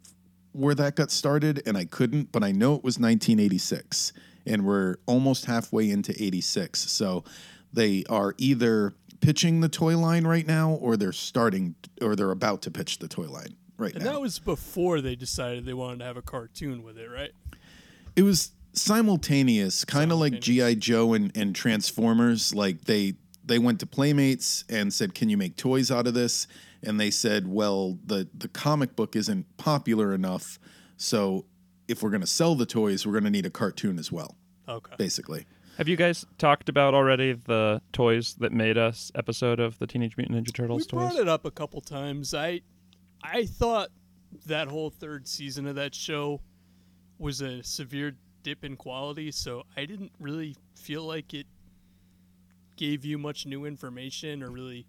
where 0.54 0.76
that 0.76 0.96
got 0.96 1.12
started, 1.12 1.62
and 1.66 1.78
I 1.78 1.86
couldn't, 1.86 2.32
but 2.32 2.44
I 2.44 2.52
know 2.52 2.76
it 2.76 2.84
was 2.84 2.98
1986, 2.98 4.14
and 4.46 4.66
we're 4.66 4.96
almost 5.06 5.46
halfway 5.46 5.90
into 5.90 6.12
86. 6.12 6.80
So 6.80 7.24
they 7.72 8.04
are 8.10 8.36
either 8.38 8.94
pitching 9.20 9.62
the 9.62 9.70
toy 9.70 9.98
line 9.98 10.26
right 10.28 10.46
now 10.46 10.72
or 10.72 10.98
they're 10.98 11.12
starting 11.12 11.76
or 12.02 12.16
they're 12.16 12.32
about 12.32 12.62
to 12.62 12.72
pitch 12.72 13.00
the 13.00 13.08
toy 13.08 13.28
line 13.28 13.56
right 13.78 13.94
now. 13.94 13.98
And 13.98 14.06
now. 14.06 14.12
that 14.14 14.22
was 14.22 14.40
before 14.40 15.02
they 15.02 15.16
decided 15.16 15.66
they 15.66 15.74
wanted 15.74 16.00
to 16.00 16.06
have 16.06 16.18
a 16.18 16.22
cartoon 16.22 16.84
with 16.84 16.98
it, 16.98 17.08
right? 17.08 17.32
It 18.16 18.24
was 18.24 18.52
simultaneous, 18.74 19.86
kind 19.86 20.12
of 20.12 20.20
like 20.20 20.40
GI 20.40 20.76
Joe 20.76 21.14
and, 21.14 21.36
and 21.36 21.56
Transformers. 21.56 22.54
Like 22.54 22.86
they 22.86 23.14
they 23.46 23.60
went 23.60 23.80
to 23.80 23.86
Playmates 23.86 24.66
and 24.70 24.94
said, 24.94 25.16
"Can 25.16 25.30
you 25.30 25.38
make 25.38 25.56
toys 25.56 25.90
out 25.90 26.06
of 26.06 26.14
this?" 26.14 26.48
And 26.84 27.00
they 27.00 27.12
said, 27.12 27.48
"Well, 27.48 27.98
the 28.06 28.28
the 28.38 28.48
comic 28.50 28.96
book 28.96 29.16
isn't 29.16 29.58
popular 29.58 30.14
enough, 30.14 30.60
so 30.98 31.46
if 31.88 32.04
we're 32.04 32.10
going 32.10 32.22
to 32.22 32.28
sell 32.28 32.56
the 32.56 32.66
toys, 32.66 33.06
we're 33.06 33.14
going 33.14 33.24
to 33.24 33.30
need 33.30 33.46
a 33.46 33.50
cartoon 33.50 33.98
as 33.98 34.12
well." 34.12 34.36
Okay. 34.68 34.94
Basically, 34.98 35.46
Have 35.78 35.88
you 35.88 35.96
guys 35.96 36.26
talked 36.38 36.70
about 36.70 36.94
already 36.94 37.34
the 37.34 37.82
toys 37.92 38.36
that 38.40 38.52
made 38.54 38.78
us 38.78 39.12
episode 39.16 39.60
of 39.60 39.78
the 39.80 39.88
Teenage 39.88 40.16
Mutant 40.18 40.38
Ninja 40.46 40.54
Turtles? 40.54 40.82
We 40.82 40.84
Turtles 40.86 40.92
brought 40.92 41.12
toys? 41.14 41.20
it 41.22 41.28
up 41.28 41.46
a 41.46 41.52
couple 41.52 41.82
times. 41.82 42.34
I, 42.34 42.62
I 43.22 43.46
thought 43.46 43.90
that 44.46 44.68
whole 44.68 44.90
third 44.90 45.28
season 45.28 45.68
of 45.68 45.76
that 45.76 45.94
show 45.96 46.42
was 47.18 47.42
a 47.42 47.62
severe 47.64 48.16
dip 48.44 48.64
in 48.66 48.76
quality, 48.78 49.32
so 49.32 49.64
I 49.78 49.86
didn't 49.86 50.12
really 50.20 50.56
feel 50.76 51.04
like 51.04 51.34
it 51.34 51.48
gave 52.76 53.06
you 53.06 53.18
much 53.18 53.46
new 53.46 53.66
information 53.66 54.42
or 54.44 54.50
really 54.50 54.86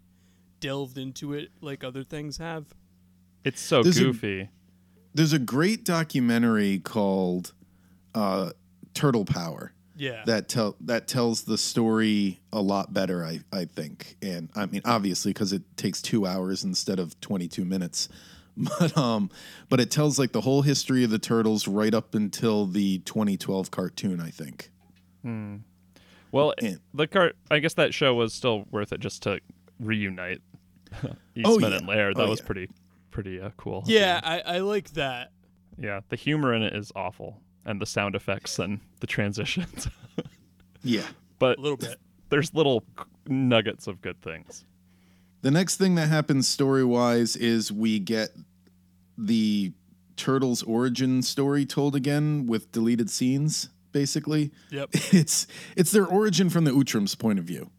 delved 0.59 0.97
into 0.97 1.33
it 1.33 1.49
like 1.61 1.83
other 1.83 2.03
things 2.03 2.37
have. 2.37 2.65
It's 3.43 3.61
so 3.61 3.83
There's 3.83 3.97
a- 3.97 4.03
goofy. 4.05 4.49
there's 5.13 5.33
a 5.33 5.39
great 5.39 5.85
documentary 5.85 6.79
called 6.79 7.53
uh, 8.13 8.51
Turtle 8.93 9.25
Power. 9.25 9.71
Yeah. 9.97 10.23
that 10.25 10.49
tell 10.49 10.75
that 10.81 11.07
tells 11.07 11.43
the 11.43 11.57
story 11.57 12.41
a 12.51 12.61
lot 12.61 12.93
better 12.93 13.23
I 13.23 13.39
I 13.53 13.63
think 13.63 14.17
and 14.21 14.49
I 14.53 14.65
mean 14.65 14.81
obviously 14.83 15.31
because 15.31 15.53
it 15.53 15.61
takes 15.77 16.01
two 16.01 16.25
hours 16.27 16.65
instead 16.65 16.99
of 16.99 17.17
22 17.21 17.63
minutes 17.63 18.09
but 18.57 18.97
um 18.97 19.29
but 19.69 19.79
it 19.79 19.89
tells 19.91 20.19
like 20.19 20.33
the 20.33 20.41
whole 20.41 20.63
history 20.63 21.05
of 21.05 21.11
the 21.11 21.17
turtles 21.17 21.65
right 21.65 21.93
up 21.93 22.13
until 22.13 22.65
the 22.65 22.97
2012 23.05 23.71
cartoon 23.71 24.19
I 24.19 24.31
think 24.31 24.69
Hmm. 25.21 25.55
Well, 26.29 26.53
And- 26.61 26.81
the 26.93 27.07
cart. 27.07 27.37
I 27.49 27.59
guess 27.59 27.75
that 27.75 27.93
show 27.93 28.13
was 28.15 28.33
still 28.33 28.65
worth 28.71 28.91
it 28.91 28.99
just 28.99 29.23
to 29.23 29.39
reunite 29.79 30.41
Eastman 30.93 31.15
Oh, 31.45 31.59
yeah. 31.59 31.77
and 31.77 31.87
Laird. 31.87 32.15
That 32.17 32.23
Oh, 32.25 32.29
was 32.29 32.39
yeah. 32.39 32.45
pretty, 32.45 32.69
pretty 33.11 33.39
uh, 33.41 33.49
cool. 33.57 33.83
yeah, 33.85 34.19
I, 34.23 34.39
I 34.41 34.57
like 34.59 34.91
that. 34.91 35.31
yeah. 35.77 36.01
The 36.09 36.15
humor 36.15 36.53
in 36.53 36.61
it 36.63 36.75
is 36.75 36.91
awful, 36.95 37.41
and 37.65 37.81
the 37.81 37.85
sound 37.85 38.15
effects 38.15 38.59
and 38.59 38.79
the 38.99 39.07
transitions. 39.07 39.87
yeah 40.83 41.03
but 41.39 41.57
A 41.57 41.61
little 41.61 41.77
bit. 41.77 41.99
there's 42.29 42.53
little 42.53 42.83
nuggets 43.27 43.87
of 43.87 44.01
good 44.01 44.21
things. 44.21 44.65
the 45.41 45.51
next 45.51 45.77
thing 45.77 45.95
that 45.95 46.07
happens 46.09 46.47
story 46.47 46.83
wise 46.85 47.35
is 47.35 47.71
we 47.71 47.97
get 47.99 48.29
the 49.17 49.73
turtles 50.15 50.63
origin 50.63 51.21
story 51.21 51.65
told 51.65 51.95
again 51.95 52.45
with 52.45 52.71
deleted 52.71 53.09
scenes 53.09 53.69
basically 53.91 54.51
Yep. 54.71 54.89
it's 54.93 55.47
it's 55.75 55.91
their 55.91 56.05
origin 56.05 56.49
from 56.49 56.63
the 56.65 56.71
Utrom's 56.71 57.15
point 57.15 57.39
of 57.39 57.45
view. 57.45 57.69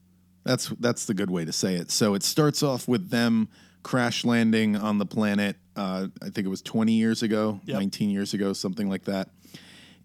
That's 0.47 0.69
that's 0.81 1.07
the 1.07 1.15
good 1.15 1.31
way 1.31 1.45
to 1.45 1.53
say 1.53 1.75
it. 1.75 1.91
So 1.91 2.15
it 2.15 2.23
starts 2.23 2.63
off 2.63 2.87
with 2.87 3.11
them 3.11 3.49
crash 3.83 4.25
landing 4.25 4.77
on 4.77 4.99
the 4.99 5.07
planet. 5.07 5.57
Uh, 5.75 6.07
I 6.23 6.27
think 6.27 6.47
it 6.47 6.49
was 6.49 6.63
20 6.63 6.93
years 6.93 7.23
ago, 7.23 7.61
Yep. 7.67 7.79
19 7.79 8.11
years 8.11 8.33
ago, 8.33 8.53
something 8.53 8.89
like 8.89 9.05
that. 9.05 9.29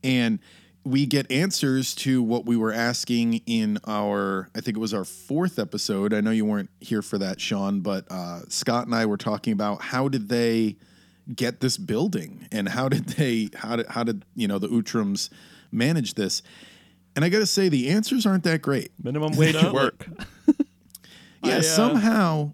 And 0.03 0.39
we 0.83 1.05
get 1.05 1.31
answers 1.31 1.93
to 1.95 2.23
what 2.23 2.45
we 2.45 2.57
were 2.57 2.73
asking 2.73 3.35
in 3.45 3.77
our, 3.87 4.49
I 4.55 4.61
think 4.61 4.77
it 4.77 4.79
was 4.79 4.93
our 4.95 5.05
fourth 5.05 5.59
episode. 5.59 6.11
I 6.13 6.21
know 6.21 6.31
you 6.31 6.43
weren't 6.45 6.71
here 6.79 7.03
for 7.03 7.19
that, 7.19 7.39
Sean, 7.39 7.81
but 7.81 8.05
uh, 8.11 8.41
Scott 8.49 8.87
and 8.87 8.95
I 8.95 9.05
were 9.05 9.17
talking 9.17 9.53
about 9.53 9.81
how 9.81 10.07
did 10.07 10.27
they 10.27 10.77
get 11.35 11.59
this 11.59 11.77
building 11.77 12.47
and 12.51 12.67
how 12.67 12.89
did 12.89 13.09
they, 13.09 13.49
how 13.55 13.75
did, 13.75 13.87
how 13.87 14.03
did 14.03 14.25
you 14.35 14.47
know 14.47 14.57
the 14.57 14.69
Utroms 14.69 15.29
manage 15.71 16.15
this? 16.15 16.41
And 17.15 17.25
I 17.25 17.29
got 17.29 17.39
to 17.39 17.45
say, 17.45 17.67
the 17.69 17.89
answers 17.89 18.25
aren't 18.25 18.43
that 18.45 18.61
great. 18.61 18.91
Minimum 19.01 19.35
wage 19.35 19.53
No. 19.53 19.73
work. 19.73 20.07
Yeah, 21.43 21.55
I, 21.55 21.57
uh, 21.57 21.61
somehow, 21.63 22.53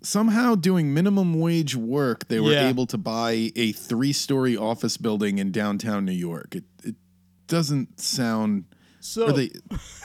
somehow 0.00 0.54
doing 0.54 0.94
minimum 0.94 1.40
wage 1.40 1.74
work, 1.74 2.28
they 2.28 2.38
were 2.38 2.52
Yeah. 2.52 2.68
able 2.68 2.86
to 2.86 2.96
buy 2.96 3.50
a 3.56 3.72
three-story 3.72 4.56
office 4.56 4.96
building 4.96 5.38
in 5.38 5.50
downtown 5.50 6.04
New 6.04 6.12
York. 6.12 6.54
It, 6.54 6.64
it 6.84 6.94
doesn't 7.48 7.98
sound. 7.98 8.66
So 9.00 9.32
they, 9.32 9.50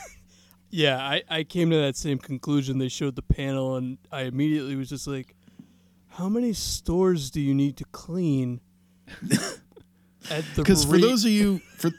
Yeah, 0.71 0.97
I, 0.97 1.21
I 1.29 1.43
came 1.43 1.69
to 1.69 1.77
that 1.77 1.95
same 1.95 2.17
conclusion. 2.17 2.79
They 2.79 2.89
showed 2.89 3.15
the 3.15 3.21
panel, 3.21 3.75
and 3.75 3.99
I 4.11 4.21
immediately 4.23 4.75
was 4.75 4.89
just 4.89 5.05
like, 5.05 5.35
how 6.07 6.27
many 6.27 6.53
stores 6.53 7.29
do 7.29 7.39
you 7.39 7.53
need 7.53 7.77
to 7.77 7.85
clean? 7.91 8.61
because 10.55 10.85
for 10.85 10.97
those 10.97 11.23
of 11.23 11.31
you 11.31 11.59
for 11.77 11.91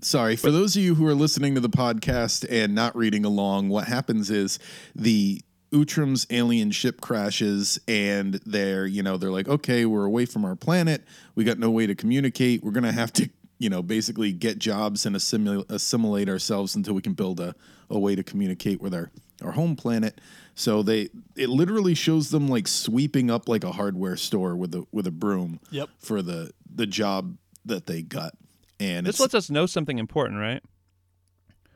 sorry 0.00 0.36
for 0.36 0.50
those 0.50 0.76
of 0.76 0.82
you 0.82 0.94
who 0.94 1.06
are 1.06 1.14
listening 1.14 1.54
to 1.54 1.60
the 1.60 1.68
podcast 1.68 2.46
and 2.50 2.74
not 2.74 2.94
reading 2.96 3.24
along 3.24 3.68
what 3.68 3.86
happens 3.86 4.30
is 4.30 4.58
the 4.94 5.40
Utrom's 5.72 6.26
alien 6.30 6.70
ship 6.70 7.00
crashes 7.00 7.80
and 7.88 8.34
they're 8.46 8.86
you 8.86 9.02
know 9.02 9.16
they're 9.16 9.30
like 9.32 9.48
okay 9.48 9.84
we're 9.86 10.04
away 10.04 10.24
from 10.26 10.44
our 10.44 10.54
planet 10.54 11.02
we 11.34 11.44
got 11.44 11.58
no 11.58 11.70
way 11.70 11.86
to 11.86 11.94
communicate 11.94 12.62
we're 12.62 12.70
gonna 12.70 12.92
have 12.92 13.12
to 13.14 13.28
you 13.58 13.68
know 13.68 13.82
basically 13.82 14.32
get 14.32 14.58
jobs 14.58 15.06
and 15.06 15.16
assimilate, 15.16 15.66
assimilate 15.70 16.28
ourselves 16.28 16.74
until 16.74 16.94
we 16.94 17.02
can 17.02 17.14
build 17.14 17.40
a, 17.40 17.54
a 17.90 17.98
way 17.98 18.14
to 18.14 18.22
communicate 18.22 18.80
with 18.80 18.94
our 18.94 19.10
our 19.42 19.52
home 19.52 19.74
planet 19.74 20.20
so 20.54 20.82
they 20.82 21.08
it 21.36 21.48
literally 21.48 21.94
shows 21.94 22.30
them 22.30 22.48
like 22.48 22.68
sweeping 22.68 23.30
up 23.30 23.48
like 23.48 23.64
a 23.64 23.72
hardware 23.72 24.16
store 24.16 24.54
with 24.54 24.74
a 24.74 24.86
with 24.92 25.06
a 25.06 25.10
broom 25.10 25.58
Yep. 25.70 25.88
for 25.98 26.22
the 26.22 26.52
the 26.72 26.86
job 26.86 27.36
that 27.64 27.86
they 27.86 28.02
got. 28.02 28.34
And 28.80 29.06
This 29.06 29.20
lets 29.20 29.34
us 29.34 29.50
know 29.50 29.66
something 29.66 29.98
important, 29.98 30.40
right? 30.40 30.62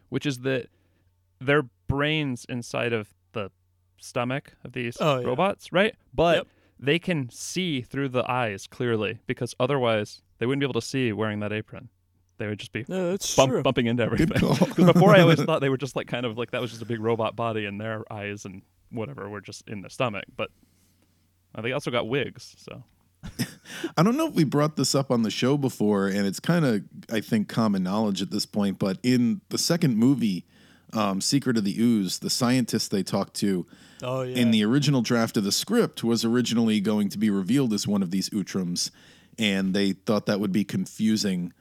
Which 0.09 0.27
is 0.27 0.41
that 0.41 0.67
their 1.41 1.63
brains 1.87 2.45
inside 2.49 2.93
of 2.93 3.09
the 3.33 3.51
stomach 3.99 4.55
of 4.65 4.73
these 4.73 4.97
Oh, 5.01 5.19
yeah. 5.21 5.27
robots, 5.27 5.73
right? 5.73 5.95
But 6.15 6.37
Yep. 6.39 6.47
they 6.81 6.99
can 6.99 7.31
see 7.31 7.81
through 7.83 8.09
the 8.11 8.29
eyes 8.31 8.67
clearly 8.67 9.19
because 9.27 9.55
otherwise 9.61 10.23
they 10.39 10.47
wouldn't 10.47 10.61
be 10.61 10.65
able 10.67 10.81
to 10.81 10.87
see 10.87 11.13
wearing 11.13 11.41
that 11.41 11.53
apron. 11.53 11.89
They 12.39 12.47
would 12.47 12.59
just 12.61 12.73
be 12.73 12.85
No, 12.89 13.17
bump, 13.37 13.65
bumping 13.65 13.87
into 13.87 14.03
everything. 14.05 14.39
call. 14.39 14.55
'Cause 14.57 14.85
before 14.93 15.15
I 15.15 15.21
always 15.21 15.43
thought 15.45 15.61
they 15.61 15.69
were 15.69 15.77
just 15.77 15.97
like 15.97 16.07
kind 16.07 16.25
of 16.25 16.39
like 16.39 16.53
that 16.53 16.61
was 16.61 16.71
just 16.71 16.83
a 16.83 16.87
big 16.87 17.01
robot 17.01 17.35
body 17.37 17.65
and 17.65 17.81
their 17.81 18.05
eyes 18.13 18.45
and 18.45 18.63
whatever 18.91 19.29
were 19.29 19.41
just 19.41 19.69
in 19.69 19.83
the 19.83 19.91
stomach. 19.91 20.25
But 20.37 20.51
uh, 21.55 21.63
they 21.63 21.73
also 21.73 21.91
got 21.91 22.09
wigs, 22.09 22.55
so 22.59 22.85
I 23.97 24.03
don't 24.03 24.17
know 24.17 24.29
if 24.29 24.35
we 24.35 24.45
brought 24.45 24.77
this 24.77 24.95
up 24.95 25.11
on 25.11 25.23
the 25.23 25.31
show 25.31 25.57
before, 25.57 26.07
and 26.09 26.27
it's 26.27 26.41
kind 26.41 26.65
of 26.65 26.83
I 27.11 27.21
think 27.21 27.49
common 27.49 27.83
knowledge 27.83 28.23
at 28.23 28.31
this 28.31 28.47
point. 28.47 28.79
But 28.79 28.99
in 29.03 29.41
the 29.49 29.59
second 29.59 29.97
movie, 29.97 30.45
um, 30.93 31.21
Secret 31.21 31.57
of 31.57 31.65
the 31.65 31.79
Ooze, 31.81 32.19
the 32.19 32.31
scientist 32.31 32.91
they 32.91 33.03
talked 33.03 33.35
to 33.37 33.67
Oh 34.03 34.23
yeah. 34.23 34.37
in 34.37 34.53
the 34.53 34.65
original 34.65 35.03
draft 35.03 35.37
of 35.37 35.45
the 35.45 35.53
script 35.53 36.05
was 36.05 36.25
originally 36.25 36.81
going 36.81 37.09
to 37.09 37.19
be 37.19 37.31
revealed 37.31 37.73
as 37.73 37.87
one 37.87 38.03
of 38.03 38.11
these 38.11 38.31
Utroms, 38.31 38.91
and 39.39 39.75
they 39.75 39.93
thought 39.93 40.27
that 40.27 40.39
would 40.41 40.53
be 40.53 40.65
confusing, 40.65 41.53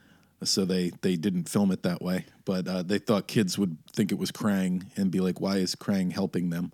so 0.44 0.64
they 0.66 0.92
they 1.02 1.16
didn't 1.16 1.50
film 1.50 1.72
it 1.72 1.84
that 1.84 2.02
way. 2.02 2.26
But 2.46 2.68
uh, 2.68 2.84
they 2.84 3.00
thought 3.00 3.28
kids 3.28 3.58
would 3.58 3.78
think 3.92 4.12
it 4.12 4.18
was 4.20 4.32
Krang 4.32 4.86
and 4.96 5.12
be 5.12 5.20
like, 5.20 5.42
"Why 5.42 5.58
is 5.58 5.76
Krang 5.76 6.12
helping 6.14 6.50
them?" 6.52 6.72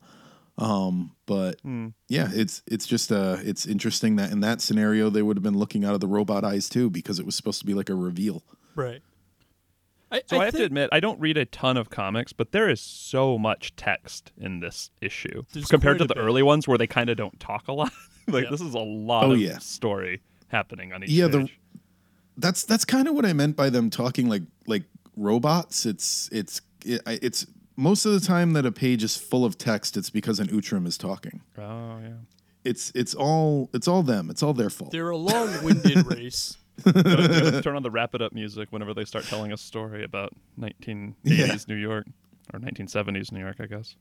Um, 0.57 1.15
but 1.25 1.59
Hmm. 1.61 1.87
yeah, 2.09 2.29
it's 2.31 2.61
it's 2.67 2.85
just 2.85 3.11
uh 3.11 3.37
it's 3.43 3.65
interesting 3.65 4.17
that 4.17 4.31
in 4.31 4.41
that 4.41 4.61
scenario 4.61 5.09
they 5.09 5.21
would 5.23 5.35
have 5.37 5.43
been 5.43 5.57
looking 5.57 5.83
out 5.83 5.93
of 5.95 5.99
the 5.99 6.07
robot 6.07 6.43
eyes 6.43 6.69
too 6.69 6.89
because 6.91 7.17
it 7.19 7.25
was 7.25 7.35
supposed 7.35 7.59
to 7.61 7.65
be 7.65 7.73
like 7.73 7.89
a 7.89 7.95
reveal. 7.95 8.43
Right. 8.75 9.01
I, 10.11 10.21
So 10.27 10.39
I, 10.39 10.45
have 10.45 10.53
think 10.53 10.61
to 10.61 10.65
admit, 10.65 10.89
I 10.91 10.99
don't 10.99 11.19
read 11.19 11.37
a 11.37 11.45
ton 11.45 11.75
of 11.75 11.89
comics, 11.89 12.33
but 12.33 12.51
there 12.51 12.69
is 12.69 12.79
so 12.79 13.39
much 13.39 13.75
text 13.75 14.31
in 14.37 14.59
this 14.59 14.91
issue 15.01 15.41
There's 15.53 15.65
compared 15.67 15.97
to 15.97 16.05
the 16.05 16.13
bit. 16.13 16.21
early 16.21 16.43
ones 16.43 16.67
where 16.67 16.77
they 16.77 16.85
kind 16.85 17.09
of 17.09 17.17
don't 17.17 17.39
talk 17.39 17.67
a 17.67 17.73
lot. 17.73 17.91
like 18.27 18.43
Yep. 18.43 18.51
this 18.51 18.61
is 18.61 18.75
a 18.75 18.79
lot 18.79 19.25
Oh, 19.25 19.31
of 19.31 19.39
yeah. 19.39 19.57
story 19.57 20.21
happening 20.49 20.93
on 20.93 21.03
each 21.03 21.09
Yeah, 21.09 21.27
the- 21.29 21.49
That's 22.37 22.63
that's 22.63 22.85
kind 22.85 23.07
of 23.07 23.15
what 23.15 23.25
I 23.25 23.33
meant 23.33 23.55
by 23.55 23.71
them 23.71 23.89
talking 23.89 24.29
like 24.29 24.43
like 24.67 24.83
robots. 25.17 25.85
It's 25.87 26.29
it's 26.31 26.61
it, 26.85 27.01
it's 27.07 27.47
most 27.75 28.05
of 28.05 28.13
the 28.13 28.19
time 28.19 28.53
that 28.53 28.65
a 28.65 28.71
page 28.71 29.03
is 29.03 29.17
full 29.17 29.45
of 29.45 29.57
text, 29.57 29.97
it's 29.97 30.09
because 30.09 30.39
an 30.39 30.47
Utrom 30.47 30.85
is 30.87 30.97
talking. 30.97 31.41
Oh 31.57 31.99
yeah. 32.01 32.13
It's 32.63 32.91
it's 32.95 33.13
all 33.13 33.69
it's 33.73 33.87
all 33.87 34.03
them. 34.03 34.29
It's 34.29 34.41
all 34.43 34.53
their 34.53 34.69
fault. 34.69 34.91
they're 34.91 35.09
a 35.09 35.17
long-winded 35.17 36.05
race. 36.11 36.57
Turn 36.83 37.75
on 37.75 37.83
the 37.83 37.91
wrap 37.91 38.15
it 38.15 38.21
up 38.21 38.33
music 38.33 38.69
whenever 38.71 38.93
they 38.93 39.05
start 39.05 39.25
telling 39.25 39.51
a 39.51 39.57
story 39.57 40.03
about 40.03 40.33
1980s 40.59 41.13
Yeah. 41.23 41.55
New 41.67 41.75
York 41.75 42.07
or 42.53 42.59
1970s 42.59 43.31
New 43.31 43.39
York, 43.39 43.57
I 43.59 43.65
guess. 43.67 43.95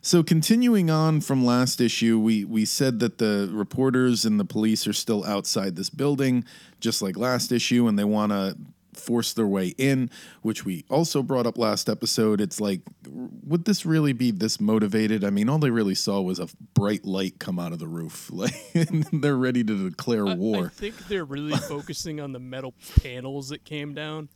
So 0.00 0.22
continuing 0.22 0.90
on 0.90 1.22
from 1.22 1.46
last 1.46 1.80
issue, 1.80 2.18
we 2.18 2.44
we 2.44 2.66
said 2.66 3.00
that 3.00 3.16
the 3.18 3.48
reporters 3.52 4.26
and 4.26 4.38
the 4.38 4.44
police 4.44 4.86
are 4.86 4.92
still 4.92 5.24
outside 5.24 5.76
this 5.76 5.88
building, 5.88 6.44
just 6.78 7.00
like 7.00 7.16
last 7.16 7.50
issue, 7.50 7.88
and 7.88 7.98
they 7.98 8.04
want 8.04 8.30
to 8.32 8.54
force 8.96 9.32
their 9.32 9.46
way 9.46 9.74
in, 9.78 10.10
which 10.42 10.64
we 10.64 10.84
also 10.88 11.22
brought 11.22 11.46
up 11.46 11.58
last 11.58 11.88
episode. 11.88 12.40
It's 12.40 12.60
like, 12.60 12.80
would 13.08 13.64
this 13.64 13.84
really 13.84 14.12
be 14.12 14.30
this 14.30 14.60
motivated? 14.60 15.24
I 15.24 15.30
mean, 15.30 15.48
all 15.48 15.58
they 15.58 15.70
really 15.70 15.94
saw 15.94 16.20
was 16.20 16.38
a 16.38 16.48
bright 16.74 17.04
light 17.04 17.38
come 17.38 17.58
out 17.58 17.72
of 17.72 17.78
the 17.78 17.88
roof, 17.88 18.30
like 18.32 18.54
and 18.74 19.04
they're 19.12 19.36
ready 19.36 19.64
to 19.64 19.90
declare 19.90 20.26
I- 20.26 20.32
I, 20.34 20.68
think 20.68 21.06
they're 21.08 21.24
really 21.24 21.56
focusing 21.68 22.20
on 22.20 22.32
the 22.32 22.40
metal 22.40 22.74
panels 23.02 23.48
that 23.50 23.64
came 23.64 23.94
down. 23.94 24.28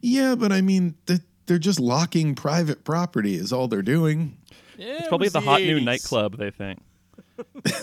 yeah, 0.00 0.34
but 0.34 0.52
I 0.52 0.60
mean, 0.60 0.94
they're 1.46 1.58
just 1.58 1.80
locking 1.80 2.34
private 2.34 2.84
property 2.84 3.34
is 3.34 3.52
all 3.52 3.68
they're 3.68 3.82
doing. 3.82 4.36
Yeah, 4.78 4.98
It's 4.98 5.08
probably 5.08 5.28
the 5.28 5.40
hot 5.40 5.60
new 5.60 5.80
nightclub, 5.80 6.38
they 6.38 6.50
think. 6.50 6.78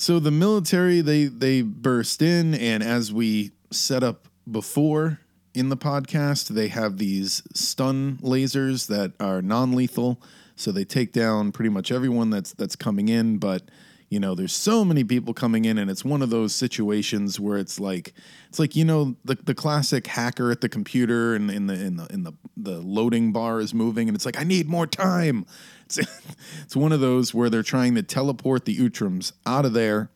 So 0.00 0.20
the 0.20 0.30
military 0.30 1.00
they 1.00 1.24
they 1.24 1.62
burst 1.62 2.22
in, 2.22 2.54
and 2.54 2.84
as 2.84 3.12
we 3.12 3.50
set 3.72 4.04
up 4.04 4.28
before 4.50 5.20
in 5.54 5.68
the 5.68 5.76
podcast, 5.76 6.48
they 6.48 6.68
have 6.68 6.98
these 6.98 7.42
stun 7.54 8.18
lasers 8.22 8.86
that 8.88 9.12
are 9.20 9.42
non-lethal. 9.42 10.20
So 10.56 10.72
they 10.72 10.84
take 10.84 11.12
down 11.12 11.52
pretty 11.52 11.70
much 11.70 11.90
everyone 11.92 12.30
that's 12.30 12.52
that's 12.52 12.76
coming 12.76 13.08
in, 13.08 13.38
but 13.38 13.62
you 14.10 14.18
know, 14.18 14.34
there's 14.34 14.54
so 14.54 14.86
many 14.86 15.04
people 15.04 15.34
coming 15.34 15.66
in, 15.66 15.76
and 15.76 15.90
it's 15.90 16.04
one 16.04 16.22
of 16.22 16.30
those 16.30 16.54
situations 16.54 17.38
where 17.38 17.58
it's 17.58 17.78
like 17.78 18.14
it's 18.48 18.58
like 18.58 18.74
you 18.74 18.84
know 18.84 19.16
the 19.24 19.34
the 19.34 19.54
classic 19.54 20.06
hacker 20.06 20.50
at 20.50 20.62
the 20.62 20.68
computer, 20.68 21.34
and 21.34 21.50
in 21.50 21.66
the 21.66 21.74
in 21.74 21.96
the 21.96 22.06
in 22.06 22.22
the 22.22 22.32
the 22.56 22.80
loading 22.80 23.32
bar 23.32 23.60
is 23.60 23.74
moving, 23.74 24.08
and 24.08 24.16
it's 24.16 24.24
like 24.24 24.40
I 24.40 24.44
need 24.44 24.68
more 24.68 24.86
time. 24.86 25.44
It's 25.84 25.98
it's 26.62 26.74
one 26.74 26.92
of 26.92 27.00
those 27.00 27.34
where 27.34 27.50
they're 27.50 27.62
trying 27.62 27.94
to 27.96 28.02
teleport 28.02 28.64
the 28.64 28.76
Utroms 28.76 29.32
out 29.44 29.66
of 29.66 29.74
there 29.74 30.10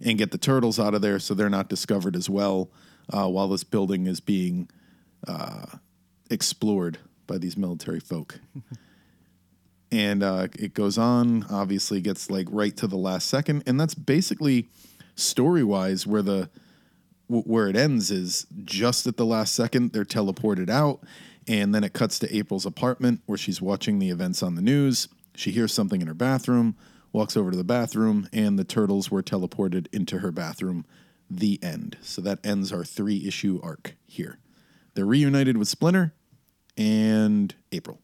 and 0.00 0.18
get 0.18 0.32
the 0.32 0.38
turtles 0.38 0.78
out 0.80 0.94
of 0.94 1.00
there 1.00 1.18
so 1.18 1.32
they're 1.32 1.48
not 1.48 1.68
discovered 1.68 2.16
as 2.16 2.28
well 2.28 2.70
uh, 3.12 3.28
while 3.28 3.48
this 3.48 3.64
building 3.64 4.06
is 4.06 4.20
being 4.20 4.68
uh, 5.26 5.66
explored 6.30 6.98
by 7.26 7.38
these 7.38 7.56
military 7.56 8.00
folk. 8.00 8.40
and 9.92 10.22
uh, 10.22 10.48
it 10.58 10.74
goes 10.74 10.98
on, 10.98 11.46
obviously 11.50 12.00
gets 12.00 12.30
like 12.30 12.46
right 12.50 12.76
to 12.76 12.86
the 12.86 12.96
last 12.96 13.28
second, 13.28 13.62
and 13.66 13.78
that's 13.78 13.94
basically 13.94 14.68
story 15.14 15.64
wise 15.64 16.06
where 16.06 16.22
the 16.22 16.50
w- 17.28 17.44
where 17.44 17.68
it 17.68 17.76
ends 17.76 18.10
is 18.10 18.46
just 18.64 19.06
at 19.06 19.16
the 19.16 19.24
last 19.24 19.54
second 19.54 19.92
they're 19.92 20.04
teleported 20.04 20.68
out 20.68 21.00
and 21.48 21.74
then 21.74 21.84
it 21.84 21.92
cuts 21.92 22.18
to 22.18 22.36
April's 22.36 22.66
apartment 22.66 23.20
where 23.26 23.38
she's 23.38 23.62
watching 23.62 23.98
the 23.98 24.10
events 24.10 24.42
on 24.42 24.56
the 24.56 24.62
news. 24.62 25.08
She 25.34 25.52
hears 25.52 25.72
something 25.72 26.00
in 26.00 26.08
her 26.08 26.14
bathroom, 26.14 26.76
walks 27.12 27.36
over 27.36 27.50
to 27.50 27.56
the 27.56 27.64
bathroom, 27.64 28.28
and 28.32 28.58
the 28.58 28.64
turtles 28.64 29.10
were 29.10 29.22
teleported 29.22 29.86
into 29.92 30.18
her 30.18 30.32
bathroom. 30.32 30.84
The 31.30 31.58
end. 31.62 31.96
So 32.02 32.20
that 32.22 32.38
ends 32.44 32.72
our 32.72 32.84
three 32.84 33.26
issue 33.26 33.60
arc 33.62 33.96
here. 34.06 34.38
They're 34.94 35.04
reunited 35.06 35.56
with 35.56 35.68
Splinter 35.68 36.14
and 36.76 37.54
April. 37.72 38.00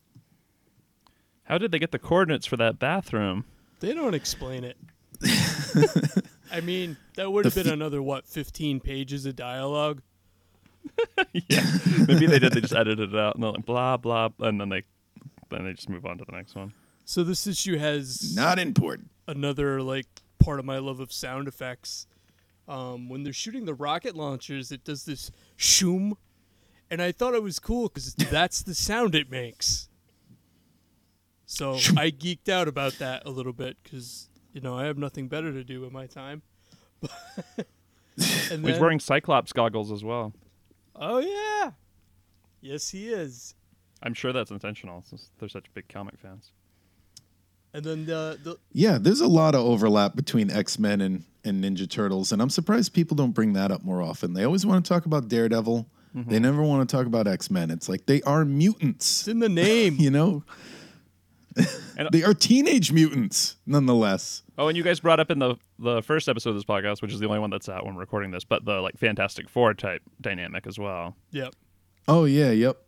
How 1.44 1.58
did 1.58 1.70
they 1.72 1.78
get 1.78 1.90
the 1.92 1.98
coordinates 1.98 2.46
for 2.46 2.56
that 2.56 2.78
bathroom? 2.78 3.44
They 3.80 3.94
don't 3.94 4.14
explain 4.14 4.64
it. 4.64 4.76
I 6.52 6.60
mean, 6.60 6.96
that 7.16 7.30
would 7.32 7.44
have 7.44 7.54
been 7.54 7.64
fe- 7.64 7.72
another 7.72 8.02
what, 8.02 8.26
15 8.26 8.80
pages 8.80 9.24
of 9.26 9.36
dialogue. 9.36 10.02
yeah, 11.32 11.64
maybe 12.08 12.26
they 12.26 12.38
did. 12.40 12.52
They 12.52 12.60
just 12.60 12.74
edited 12.74 13.14
it 13.14 13.18
out 13.18 13.36
and 13.36 13.44
they're 13.44 13.52
like 13.52 13.64
blah 13.64 13.96
blah, 13.96 14.30
and 14.40 14.60
then 14.60 14.68
they 14.68 14.82
then 15.48 15.64
they 15.64 15.72
just 15.74 15.88
move 15.88 16.04
on 16.04 16.18
to 16.18 16.24
the 16.24 16.32
next 16.32 16.54
one. 16.56 16.72
So 17.04 17.22
this 17.22 17.46
issue 17.46 17.78
has 17.78 18.34
Not 18.34 18.58
important. 18.58 19.10
another 19.28 19.80
like 19.80 20.06
part 20.40 20.58
of 20.58 20.64
my 20.64 20.78
love 20.78 20.98
of 20.98 21.12
sound 21.12 21.46
effects. 21.46 22.06
Um, 22.68 23.08
when 23.08 23.24
they're 23.24 23.32
shooting 23.32 23.64
the 23.64 23.74
rocket 23.74 24.16
launchers, 24.16 24.70
it 24.70 24.84
does 24.84 25.04
this 25.04 25.30
shoom, 25.56 26.16
and 26.90 27.02
I 27.02 27.10
thought 27.12 27.34
it 27.34 27.42
was 27.42 27.58
cool 27.58 27.88
because 27.88 28.14
that's 28.30 28.62
the 28.62 28.74
sound 28.74 29.14
it 29.14 29.30
makes. 29.30 29.88
So 31.46 31.72
I 31.74 32.10
geeked 32.10 32.48
out 32.48 32.68
about 32.68 32.94
that 32.94 33.26
a 33.26 33.30
little 33.30 33.52
bit 33.52 33.76
because 33.82 34.28
you 34.52 34.60
know 34.60 34.76
I 34.78 34.84
have 34.86 34.96
nothing 34.96 35.28
better 35.28 35.52
to 35.52 35.64
do 35.64 35.80
with 35.80 35.92
my 35.92 36.06
time. 36.06 36.42
and 38.50 38.64
He's 38.64 38.78
wearing 38.78 39.00
Cyclops 39.00 39.52
goggles 39.52 39.90
as 39.90 40.04
well. 40.04 40.32
oh 40.96 41.18
yeah, 41.18 41.72
yes 42.60 42.90
he 42.90 43.08
is. 43.12 43.54
I'm 44.02 44.14
sure 44.14 44.32
that's 44.32 44.50
intentional 44.50 45.02
since 45.02 45.30
they're 45.38 45.48
such 45.48 45.66
big 45.74 45.88
comic 45.88 46.18
fans. 46.18 46.52
And 47.74 47.84
then 47.84 48.06
the 48.06 48.38
the 48.42 48.56
Yeah, 48.72 48.98
there's 49.00 49.20
a 49.20 49.28
lot 49.28 49.54
of 49.54 49.62
overlap 49.62 50.14
between 50.14 50.50
X 50.50 50.78
Men 50.78 51.00
and, 51.00 51.24
and 51.44 51.64
Ninja 51.64 51.88
Turtles, 51.88 52.32
and 52.32 52.42
I'm 52.42 52.50
surprised 52.50 52.92
people 52.92 53.16
don't 53.16 53.32
bring 53.32 53.54
that 53.54 53.70
up 53.70 53.82
more 53.82 54.02
often. 54.02 54.34
They 54.34 54.44
always 54.44 54.66
want 54.66 54.84
to 54.84 54.88
talk 54.88 55.06
about 55.06 55.28
Daredevil. 55.28 55.88
Mm-hmm. 56.14 56.30
They 56.30 56.38
never 56.38 56.62
want 56.62 56.86
to 56.88 56.96
talk 56.96 57.06
about 57.06 57.26
X 57.26 57.50
Men. 57.50 57.70
It's 57.70 57.88
like 57.88 58.06
they 58.06 58.20
are 58.22 58.44
mutants, 58.44 59.20
it's 59.20 59.28
in 59.28 59.38
the 59.38 59.48
name. 59.48 59.96
you 59.98 60.10
know? 60.10 60.44
And- 61.98 62.08
they 62.12 62.22
are 62.22 62.32
teenage 62.32 62.92
mutants, 62.92 63.56
nonetheless. 63.66 64.42
Oh, 64.56 64.68
and 64.68 64.76
you 64.76 64.82
guys 64.82 65.00
brought 65.00 65.20
up 65.20 65.30
in 65.30 65.38
the 65.38 65.56
the 65.78 66.02
first 66.02 66.28
episode 66.28 66.50
of 66.50 66.56
this 66.56 66.64
podcast, 66.64 67.02
which 67.02 67.12
is 67.12 67.20
the 67.20 67.26
only 67.26 67.38
one 67.38 67.50
that's 67.50 67.68
out 67.68 67.84
when 67.84 67.94
we're 67.94 68.00
recording 68.00 68.30
this, 68.30 68.44
but 68.44 68.64
the 68.64 68.80
like 68.80 68.96
Fantastic 68.98 69.48
Four 69.48 69.74
type 69.74 70.02
dynamic 70.20 70.66
as 70.66 70.78
well. 70.78 71.16
Yep, 71.30 71.54
Oh 72.08 72.24
yeah, 72.24 72.50
yep. 72.50 72.78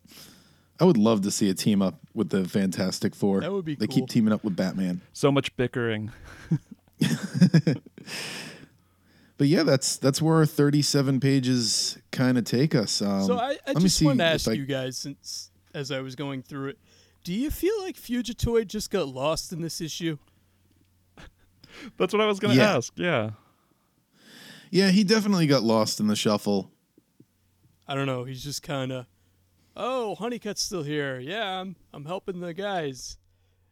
I 0.81 0.85
would 0.85 0.97
love 0.97 1.21
to 1.23 1.31
see 1.31 1.49
a 1.51 1.55
team 1.55 1.81
up 1.83 2.01
with 2.15 2.31
the 2.31 2.49
Fantastic 2.49 3.15
Four. 3.15 3.41
That 3.41 3.53
would 3.53 3.65
be 3.65 3.75
They 3.77 3.87
cool. 3.87 3.95
keep 3.95 4.09
teaming 4.09 4.33
up 4.33 4.43
with 4.45 4.57
Batman. 4.57 5.01
So 5.13 5.31
much 5.31 5.55
bickering. 5.57 6.11
But 9.37 9.49
yeah, 9.49 9.65
that's 9.65 9.97
that's 9.97 10.23
where 10.23 10.37
our 10.37 10.47
37 10.47 11.19
pages 11.19 11.99
kind 12.13 12.39
of 12.39 12.45
take 12.45 12.73
us. 12.75 13.03
Um, 13.03 13.25
So 13.25 13.37
I, 13.37 13.51
I 13.51 13.59
let 13.67 13.77
me 13.79 13.83
just 13.83 13.99
see 13.99 14.05
wanted 14.07 14.19
to 14.19 14.25
ask 14.31 14.49
I- 14.49 14.53
you 14.53 14.65
guys, 14.65 14.97
since 14.97 15.51
as 15.75 15.91
I 15.91 16.01
was 16.01 16.15
going 16.15 16.43
through 16.43 16.69
it, 16.69 16.79
do 17.25 17.33
you 17.35 17.51
feel 17.51 17.75
like 17.83 17.97
Fugitoid 17.97 18.69
just 18.69 18.93
got 18.93 19.09
lost 19.09 19.53
in 19.53 19.61
this 19.61 19.81
issue? 19.81 20.19
That's 21.99 22.13
what 22.13 22.23
I 22.23 22.27
was 22.27 22.39
going 22.39 22.55
to 22.55 22.61
Yeah. 22.63 22.77
ask. 22.77 22.93
Yeah. 22.97 23.31
Yeah, 24.71 24.91
he 24.91 25.03
definitely 25.03 25.49
got 25.49 25.65
lost 25.65 25.99
in 25.99 26.07
the 26.07 26.15
shuffle. 26.17 26.71
I 27.89 27.97
don't 27.97 28.07
know. 28.07 28.23
He's 28.23 28.43
just 28.45 28.63
kind 28.63 28.93
of, 28.93 29.07
oh, 29.77 30.15
Honeycutt's 30.15 30.63
still 30.63 30.83
here. 30.83 31.19
Yeah, 31.19 31.61
I'm 31.61 31.77
I'm 31.93 32.05
helping 32.05 32.41
the 32.41 32.55
guys. 32.55 33.19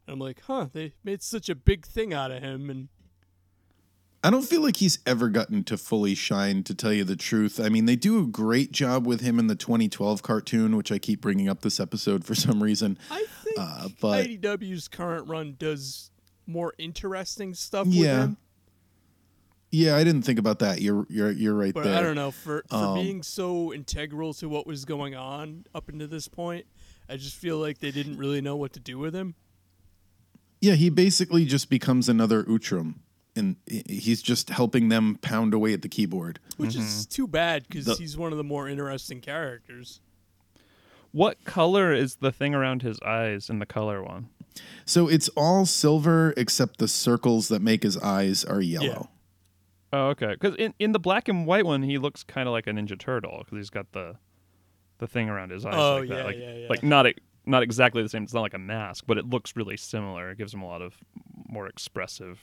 And 0.07 0.15
I'm 0.15 0.19
like, 0.19 0.43
huh? 0.47 0.67
They 0.73 0.95
made 1.05 1.23
such 1.23 1.49
a 1.49 1.55
big 1.55 1.87
thing 1.87 2.13
out 2.13 2.31
of 2.31 2.43
him, 2.43 2.71
and 2.71 2.89
I 4.25 4.31
don't 4.31 4.43
feel 4.43 4.63
like 4.63 4.77
he's 4.77 5.01
ever 5.05 5.29
gotten 5.29 5.65
to 5.65 5.77
fully 5.77 6.15
shine, 6.15 6.63
to 6.65 6.75
tell 6.75 6.93
you 6.93 7.03
the 7.05 7.17
truth. 7.17 7.59
I 7.59 7.69
mean, 7.69 7.87
they 7.87 7.97
do 7.97 8.21
a 8.21 8.27
great 8.27 8.71
job 8.71 9.05
with 9.07 9.21
him 9.21 9.39
in 9.39 9.49
the 9.49 9.57
2012 9.57 10.23
cartoon, 10.23 10.77
which 10.77 10.93
I 10.93 10.99
keep 10.99 11.21
bringing 11.21 11.49
up 11.49 11.63
this 11.63 11.81
episode 11.81 12.25
for 12.25 12.35
some 12.37 12.63
reason. 12.63 12.99
I 13.11 13.25
think 13.43 13.57
Uh, 13.59 13.89
but 14.01 14.27
IDW's 14.27 14.87
current 14.89 15.29
run 15.29 15.57
does 15.59 16.11
more 16.47 16.73
interesting 16.79 17.55
stuff 17.55 17.87
with 17.87 17.97
yeah, 17.97 18.23
him. 18.23 18.37
Yeah, 19.75 19.97
I 19.97 20.05
didn't 20.05 20.23
think 20.23 20.39
about 20.39 20.59
that. 20.59 20.83
You're 20.83 21.07
you're 21.09 21.31
you're 21.31 21.55
right 21.55 21.73
But 21.73 21.85
there. 21.85 21.99
I 21.99 22.03
don't 22.03 22.15
know 22.15 22.31
for 22.31 22.63
for 22.69 22.77
Um, 22.77 22.95
being 22.95 23.23
so 23.23 23.73
integral 23.73 24.35
to 24.35 24.49
what 24.49 24.67
was 24.67 24.85
going 24.85 25.15
on 25.15 25.65
up 25.75 25.89
until 25.89 26.07
this 26.09 26.29
point. 26.29 26.67
I 27.09 27.17
just 27.17 27.35
feel 27.37 27.57
like 27.59 27.79
they 27.79 27.91
didn't 27.91 28.19
really 28.19 28.41
know 28.43 28.55
what 28.55 28.75
to 28.75 28.81
do 28.81 28.99
with 28.99 29.15
him. 29.15 29.35
Yeah, 30.61 30.75
he 30.75 30.91
basically 30.91 31.45
just 31.47 31.69
becomes 31.71 32.09
another 32.09 32.45
Utrom, 32.45 32.97
and 33.35 33.57
he's 33.67 34.23
just 34.23 34.51
helping 34.51 34.91
them 34.91 35.19
pound 35.23 35.55
away 35.55 35.73
at 35.73 35.83
the 35.83 35.89
keyboard. 35.89 36.39
which 36.59 36.77
is 36.77 37.07
too 37.07 37.27
bad 37.27 37.65
because 37.67 37.87
Mm-hmm. 37.87 38.01
He's 38.03 38.17
one 38.17 38.31
of 38.33 38.39
the 38.39 38.45
more 38.45 38.69
interesting 38.69 39.21
characters. 39.21 40.01
What 41.11 41.45
color 41.45 41.93
is 41.93 42.17
the 42.17 42.31
thing 42.31 42.55
around 42.55 42.83
his 42.83 42.99
eyes 43.01 43.51
in 43.51 43.59
the 43.59 43.67
color 43.67 44.03
one? 44.03 44.29
So 44.85 45.09
it's 45.09 45.29
all 45.31 45.67
silver 45.67 46.33
except 46.37 46.79
the 46.79 46.89
circles 46.89 47.49
that 47.49 47.61
make 47.61 47.83
his 47.83 47.97
eyes 47.99 48.45
are 48.45 48.61
yellow. 48.61 49.09
Oh, 49.93 50.09
okay. 50.09 50.33
Because 50.33 50.57
in, 50.57 50.75
in 50.79 50.93
the 50.93 50.99
black 50.99 51.29
and 51.29 51.47
white 51.47 51.67
one, 51.67 51.83
he 51.83 51.99
looks 51.99 52.25
kind 52.25 52.49
of 52.49 52.53
like 52.53 52.67
a 52.67 52.71
Ninja 52.71 52.99
Turtle 52.99 53.39
because 53.45 53.59
he's 53.59 53.71
got 53.71 53.93
the 53.93 54.17
the 54.99 55.07
thing 55.07 55.29
around 55.29 55.51
his 55.51 55.67
eyes. 55.67 55.75
Oh, 55.77 55.97
like 55.99 56.09
yeah, 56.09 56.17
that. 56.17 56.27
like, 56.27 56.37
yeah, 56.39 56.55
yeah. 56.55 56.67
Like 56.69 56.83
not 56.83 57.07
e- 57.09 57.17
not 57.45 57.63
exactly 57.63 58.03
the 58.03 58.09
same. 58.09 58.23
It's 58.23 58.33
not 58.33 58.43
like 58.43 58.55
a 58.55 58.59
mask, 58.59 59.05
but 59.07 59.19
it 59.19 59.29
looks 59.29 59.57
really 59.57 59.77
similar. 59.77 60.31
It 60.31 60.39
gives 60.39 60.55
him 60.55 60.63
a 60.63 60.67
lot 60.67 60.81
of 60.81 60.97
more 61.49 61.67
expressive. 61.67 62.41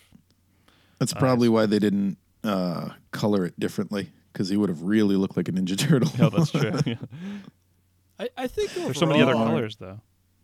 That's 1.00 1.14
probably 1.14 1.48
why 1.48 1.66
they 1.66 1.80
didn't 1.80 2.18
uh, 2.44 2.90
color 3.12 3.46
it 3.46 3.58
differently 3.60 4.12
because 4.34 4.50
he 4.50 4.58
would 4.58 4.70
have 4.70 4.84
really 4.84 5.16
looked 5.16 5.38
like 5.38 5.48
a 5.48 5.52
Ninja 5.52 5.78
Turtle. 5.88 6.12
Oh, 6.20 6.30
that's 6.30 6.52
true. 6.52 6.74
Yeah. 6.86 6.96
I, 8.20 8.30
I 8.36 8.48
think 8.48 8.72
There's 8.74 9.00
so 9.00 9.06
many 9.06 9.22
other 9.22 9.34
colors 9.34 9.78
though. 9.78 10.02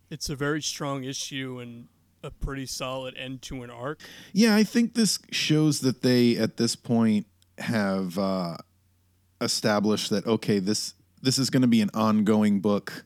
It's 0.08 0.30
a 0.30 0.36
very 0.36 0.62
strong 0.62 1.04
issue 1.04 1.58
and 1.60 1.88
a 2.22 2.30
pretty 2.30 2.66
solid 2.66 3.14
end 3.16 3.42
to 3.42 3.62
an 3.62 3.70
arc. 3.70 4.00
Yeah, 4.32 4.54
I 4.56 4.64
think 4.64 4.94
this 4.94 5.18
shows 5.30 5.80
that 5.80 6.02
they 6.02 6.36
at 6.36 6.56
this 6.56 6.76
point 6.76 7.26
have 7.58 8.18
uh, 8.18 8.56
established 9.40 10.10
that 10.10 10.26
okay, 10.26 10.58
this 10.58 10.94
this 11.22 11.38
is 11.38 11.50
going 11.50 11.62
to 11.62 11.68
be 11.68 11.80
an 11.80 11.90
ongoing 11.94 12.60
book 12.60 13.04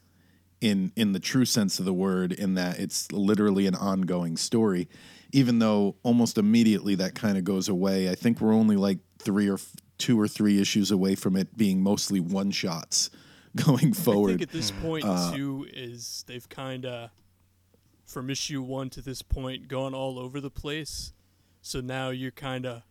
in 0.60 0.92
in 0.96 1.12
the 1.12 1.20
true 1.20 1.44
sense 1.44 1.78
of 1.78 1.84
the 1.84 1.92
word, 1.92 2.32
in 2.32 2.54
that 2.54 2.78
it's 2.78 3.10
literally 3.12 3.66
an 3.66 3.74
ongoing 3.74 4.36
story. 4.36 4.88
Even 5.32 5.60
though 5.60 5.94
almost 6.02 6.38
immediately 6.38 6.96
that 6.96 7.14
kind 7.14 7.38
of 7.38 7.44
goes 7.44 7.68
away, 7.68 8.10
I 8.10 8.14
think 8.16 8.40
we're 8.40 8.52
only 8.52 8.76
like 8.76 8.98
three 9.20 9.48
or 9.48 9.54
f- 9.54 9.76
two 9.96 10.18
or 10.18 10.26
three 10.26 10.60
issues 10.60 10.90
away 10.90 11.14
from 11.14 11.36
it 11.36 11.56
being 11.56 11.80
mostly 11.82 12.18
one 12.18 12.50
shots 12.50 13.10
going 13.56 13.92
forward. 13.92 14.30
I 14.30 14.32
think 14.38 14.42
at 14.42 14.50
this 14.50 14.72
point 14.72 15.04
Uh, 15.04 15.32
too 15.32 15.66
is 15.72 16.24
they've 16.26 16.48
kind 16.48 16.84
of 16.84 17.10
from 18.10 18.28
issue 18.28 18.60
one 18.60 18.90
to 18.90 19.00
this 19.00 19.22
point 19.22 19.68
gone 19.68 19.94
all 19.94 20.18
over 20.18 20.40
the 20.40 20.50
place. 20.50 21.12
So 21.62 21.80
now 21.80 22.10
you're 22.10 22.30
kind 22.30 22.66
of 22.66 22.82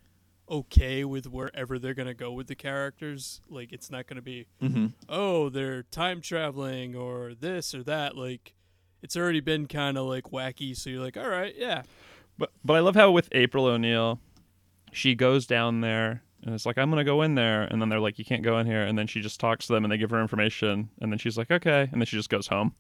okay 0.50 1.04
with 1.04 1.28
wherever 1.28 1.78
they're 1.78 1.94
gonna 1.94 2.14
go 2.14 2.32
with 2.32 2.48
the 2.48 2.56
characters. 2.56 3.42
Like 3.50 3.72
it's 3.72 3.92
not 3.92 4.08
gonna 4.08 4.22
be 4.22 4.48
Mhm. 4.62 4.94
oh 5.08 5.50
they're 5.50 5.84
time 5.84 6.22
traveling 6.22 6.96
or 6.96 7.34
this 7.36 7.76
or 7.76 7.84
that. 7.84 8.16
Like 8.18 8.54
it's 9.02 9.16
already 9.16 9.40
been 9.42 9.68
kind 9.68 9.98
of 9.98 10.06
like 10.08 10.26
wacky. 10.32 10.76
So 10.76 10.90
you're 10.90 11.04
like 11.04 11.18
all 11.18 11.30
right 11.30 11.54
yeah 11.58 11.84
But 12.38 12.52
but 12.66 12.76
I 12.76 12.80
love 12.80 12.96
how 12.96 13.12
with 13.12 13.30
April 13.32 13.66
O'Neil, 13.66 14.20
she 14.92 15.14
goes 15.14 15.46
down 15.46 15.82
there 15.82 16.24
and 16.44 16.56
it's 16.56 16.66
like 16.66 16.78
I'm 16.78 16.90
gonna 16.90 17.04
go 17.04 17.22
in 17.22 17.36
there, 17.36 17.64
and 17.64 17.82
then 17.82 17.90
they're 17.90 18.00
like 18.00 18.18
you 18.18 18.24
can't 18.26 18.44
go 18.44 18.58
in 18.60 18.66
here, 18.66 18.84
and 18.84 18.98
then 18.98 19.08
she 19.08 19.20
just 19.20 19.40
talks 19.42 19.68
to 19.68 19.74
them 19.74 19.84
and 19.84 19.92
they 19.92 19.98
give 19.98 20.10
her 20.12 20.22
information, 20.22 20.90
and 21.02 21.12
then 21.12 21.20
she's 21.20 21.38
like 21.38 21.52
okay, 21.52 21.90
and 21.92 22.02
then 22.02 22.06
she 22.06 22.16
just 22.18 22.30
goes 22.30 22.48
home. 22.48 22.74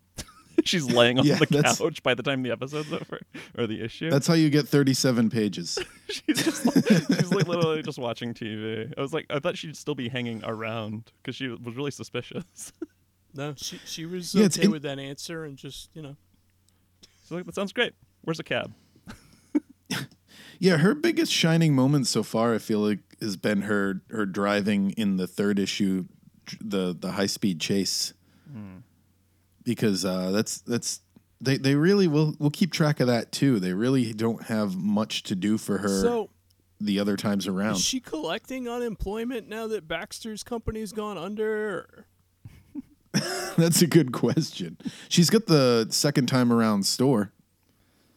she's 0.65 0.85
laying 0.91 1.19
on 1.19 1.25
Yeah, 1.25 1.35
the 1.35 1.45
that's- 1.45 1.77
couch 1.79 2.01
by 2.03 2.13
the 2.13 2.23
time 2.23 2.43
the 2.43 2.51
episode's 2.51 2.91
over 2.93 3.19
or 3.57 3.67
the 3.67 3.81
issue. 3.83 4.09
That's 4.09 4.27
how 4.27 4.33
you 4.33 4.49
get 4.49 4.67
37 4.67 5.29
pages. 5.29 5.77
she's 6.09 6.43
just 6.43 6.65
like, 6.65 6.85
she's 6.87 7.31
like 7.31 7.47
literally 7.47 7.81
just 7.81 7.97
watching 7.99 8.33
TV. 8.33 8.93
I 8.97 9.01
was 9.01 9.13
like 9.13 9.25
I 9.29 9.39
thought 9.39 9.57
she'd 9.57 9.75
still 9.77 9.95
be 9.95 10.09
hanging 10.09 10.41
around 10.43 11.11
because 11.21 11.35
she 11.35 11.47
was 11.47 11.75
really 11.75 11.91
suspicious. 11.91 12.73
no 13.35 13.53
she 13.57 13.79
she 13.85 14.05
was 14.05 14.33
Yeah, 14.33 14.45
okay 14.45 14.63
in- 14.63 14.71
with 14.71 14.81
that 14.83 14.97
answer 14.99 15.45
and 15.45 15.55
just 15.57 15.89
you 15.93 16.01
know 16.01 16.15
so 17.25 17.35
like 17.35 17.45
that 17.45 17.55
sounds 17.55 17.73
great. 17.73 17.93
Where's 18.21 18.39
a 18.39 18.43
cab? 18.43 18.73
Yeah, 20.61 20.75
her 20.77 20.93
biggest 20.93 21.31
shining 21.31 21.73
moment 21.73 22.05
so 22.07 22.21
far, 22.21 22.53
I 22.53 22.57
feel 22.57 22.79
like, 22.79 22.99
has 23.21 23.37
been 23.37 23.61
her 23.61 24.01
her 24.09 24.25
driving 24.25 24.91
in 24.91 25.15
the 25.15 25.25
third 25.25 25.57
issue, 25.57 26.03
the 26.59 26.93
the 26.99 27.13
high 27.13 27.27
speed 27.27 27.61
chase, 27.61 28.13
hmm. 28.51 28.79
Because 29.63 30.05
uh, 30.05 30.31
that's 30.31 30.61
that's 30.61 31.01
they 31.41 31.57
they 31.57 31.75
really 31.75 32.07
will 32.07 32.35
will 32.39 32.49
keep 32.51 32.71
track 32.71 32.99
of 32.99 33.07
that 33.07 33.31
too. 33.31 33.59
They 33.59 33.73
really 33.73 34.13
don't 34.13 34.43
have 34.43 34.75
much 34.75 35.23
to 35.23 35.35
do 35.35 35.57
for 35.57 35.77
her 35.79 36.01
so. 36.01 36.29
the 36.79 36.99
other 36.99 37.15
times 37.17 37.47
around. 37.47 37.75
Is 37.75 37.85
she 37.85 37.99
collecting 37.99 38.67
unemployment 38.67 39.47
now 39.47 39.67
that 39.67 39.87
Baxter's 39.87 40.43
company's 40.43 40.91
gone 40.91 41.17
under? 41.17 42.05
that's 43.57 43.81
a 43.81 43.87
good 43.87 44.11
question. 44.11 44.77
She's 45.07 45.29
got 45.29 45.47
the 45.47 45.87
second 45.89 46.27
time 46.27 46.51
around 46.53 46.85
store. 46.85 47.31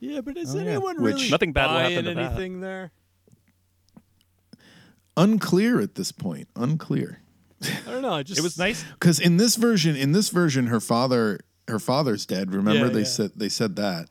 Yeah, 0.00 0.20
but 0.20 0.36
is 0.36 0.54
Oh, 0.54 0.58
yeah. 0.58 0.72
anyone 0.72 1.00
Which- 1.00 1.14
really 1.14 1.30
Nothing 1.30 1.52
bad 1.52 1.68
will 1.68 1.74
buying 1.74 1.92
happen 1.94 2.04
to 2.06 2.14
that. 2.14 2.32
anything 2.32 2.60
there? 2.60 2.90
Unclear 5.16 5.80
at 5.80 5.94
this 5.94 6.12
point. 6.12 6.48
Unclear. 6.56 7.21
I 7.86 7.90
don't 7.90 8.02
know. 8.02 8.12
I 8.14 8.22
just 8.22 8.38
It 8.38 8.42
was 8.42 8.58
nice. 8.58 8.84
Because 8.94 9.18
in 9.20 9.36
this 9.36 9.56
version, 9.56 9.96
in 9.96 10.12
this 10.12 10.28
version, 10.30 10.66
her 10.68 10.80
father, 10.80 11.40
her 11.68 11.78
father's 11.78 12.26
dead. 12.26 12.52
Remember 12.54 12.86
Yeah, 12.86 12.92
they 12.92 12.98
yeah. 13.00 13.04
said 13.06 13.30
they 13.36 13.48
said 13.48 13.76
that, 13.76 14.08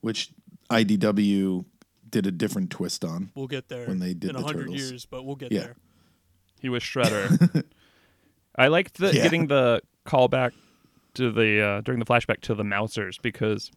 which 0.00 0.30
IDW 0.70 1.64
did 2.08 2.26
a 2.26 2.30
different 2.30 2.70
twist 2.70 3.04
on. 3.04 3.30
We'll 3.34 3.46
get 3.46 3.68
there 3.68 3.86
when 3.86 3.98
they 3.98 4.14
did 4.14 4.30
in 4.30 4.36
the 4.36 4.42
hundred 4.42 4.66
Turtles. 4.68 4.76
years, 4.90 5.04
but 5.06 5.24
we'll 5.24 5.36
get 5.36 5.52
Yeah. 5.52 5.60
there. 5.60 5.76
He 6.60 6.68
was 6.68 6.82
Shredder. 6.82 7.64
I 8.56 8.68
liked 8.68 8.94
the 8.98 9.14
Yeah. 9.14 9.22
getting 9.22 9.46
the 9.46 9.82
callback 10.06 10.52
to 11.14 11.30
the 11.30 11.60
uh, 11.60 11.80
during 11.82 11.98
the 12.00 12.06
flashback 12.06 12.40
to 12.42 12.54
the 12.54 12.62
Mousers 12.64 13.18
because 13.20 13.70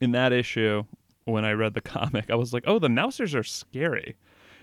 in 0.00 0.12
that 0.12 0.32
issue 0.32 0.84
when 1.24 1.44
I 1.44 1.52
read 1.52 1.74
the 1.74 1.80
comic 1.96 2.30
I 2.30 2.34
was 2.34 2.52
like, 2.52 2.64
oh, 2.66 2.78
the 2.78 2.88
Mousers 2.88 3.34
are 3.34 3.42
scary, 3.44 4.16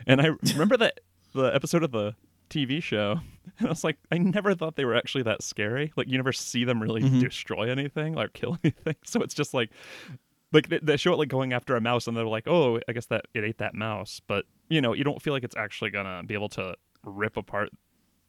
and 0.07 0.21
I 0.21 0.29
remember 0.53 0.77
that 0.77 0.99
the 1.33 1.45
episode 1.53 1.83
of 1.83 1.91
the 1.91 2.15
TV 2.49 2.81
show, 2.81 3.19
and 3.59 3.67
I 3.67 3.69
was 3.69 3.83
like, 3.83 3.97
I 4.11 4.17
never 4.17 4.53
thought 4.55 4.75
they 4.75 4.85
were 4.85 4.95
actually 4.95 5.23
that 5.23 5.41
scary. 5.43 5.91
Like 5.95 6.07
you 6.07 6.17
never 6.17 6.33
see 6.33 6.63
them 6.63 6.81
really 6.81 7.01
Mm-hmm. 7.01 7.19
destroy 7.19 7.69
anything 7.69 8.17
or 8.17 8.27
kill 8.29 8.57
anything, 8.63 8.95
so 9.03 9.21
it's 9.21 9.33
just 9.33 9.53
like. 9.53 9.69
Like 10.53 10.69
they, 10.69 10.79
they 10.81 10.95
show 10.95 11.11
it 11.11 11.17
like 11.17 11.27
going 11.27 11.51
after 11.51 11.75
a 11.75 11.81
mouse, 11.81 12.07
and 12.07 12.15
they're 12.15 12.23
like, 12.25 12.47
"Oh, 12.47 12.79
I 12.87 12.93
guess 12.93 13.07
that 13.07 13.25
it 13.33 13.43
ate 13.43 13.57
that 13.57 13.73
mouse," 13.73 14.21
but 14.25 14.45
you 14.69 14.79
know, 14.79 14.93
you 14.93 15.03
don't 15.03 15.21
feel 15.21 15.33
like 15.33 15.43
it's 15.43 15.57
actually 15.57 15.89
gonna 15.89 16.23
be 16.25 16.33
able 16.33 16.47
to 16.49 16.75
rip 17.03 17.35
apart 17.35 17.71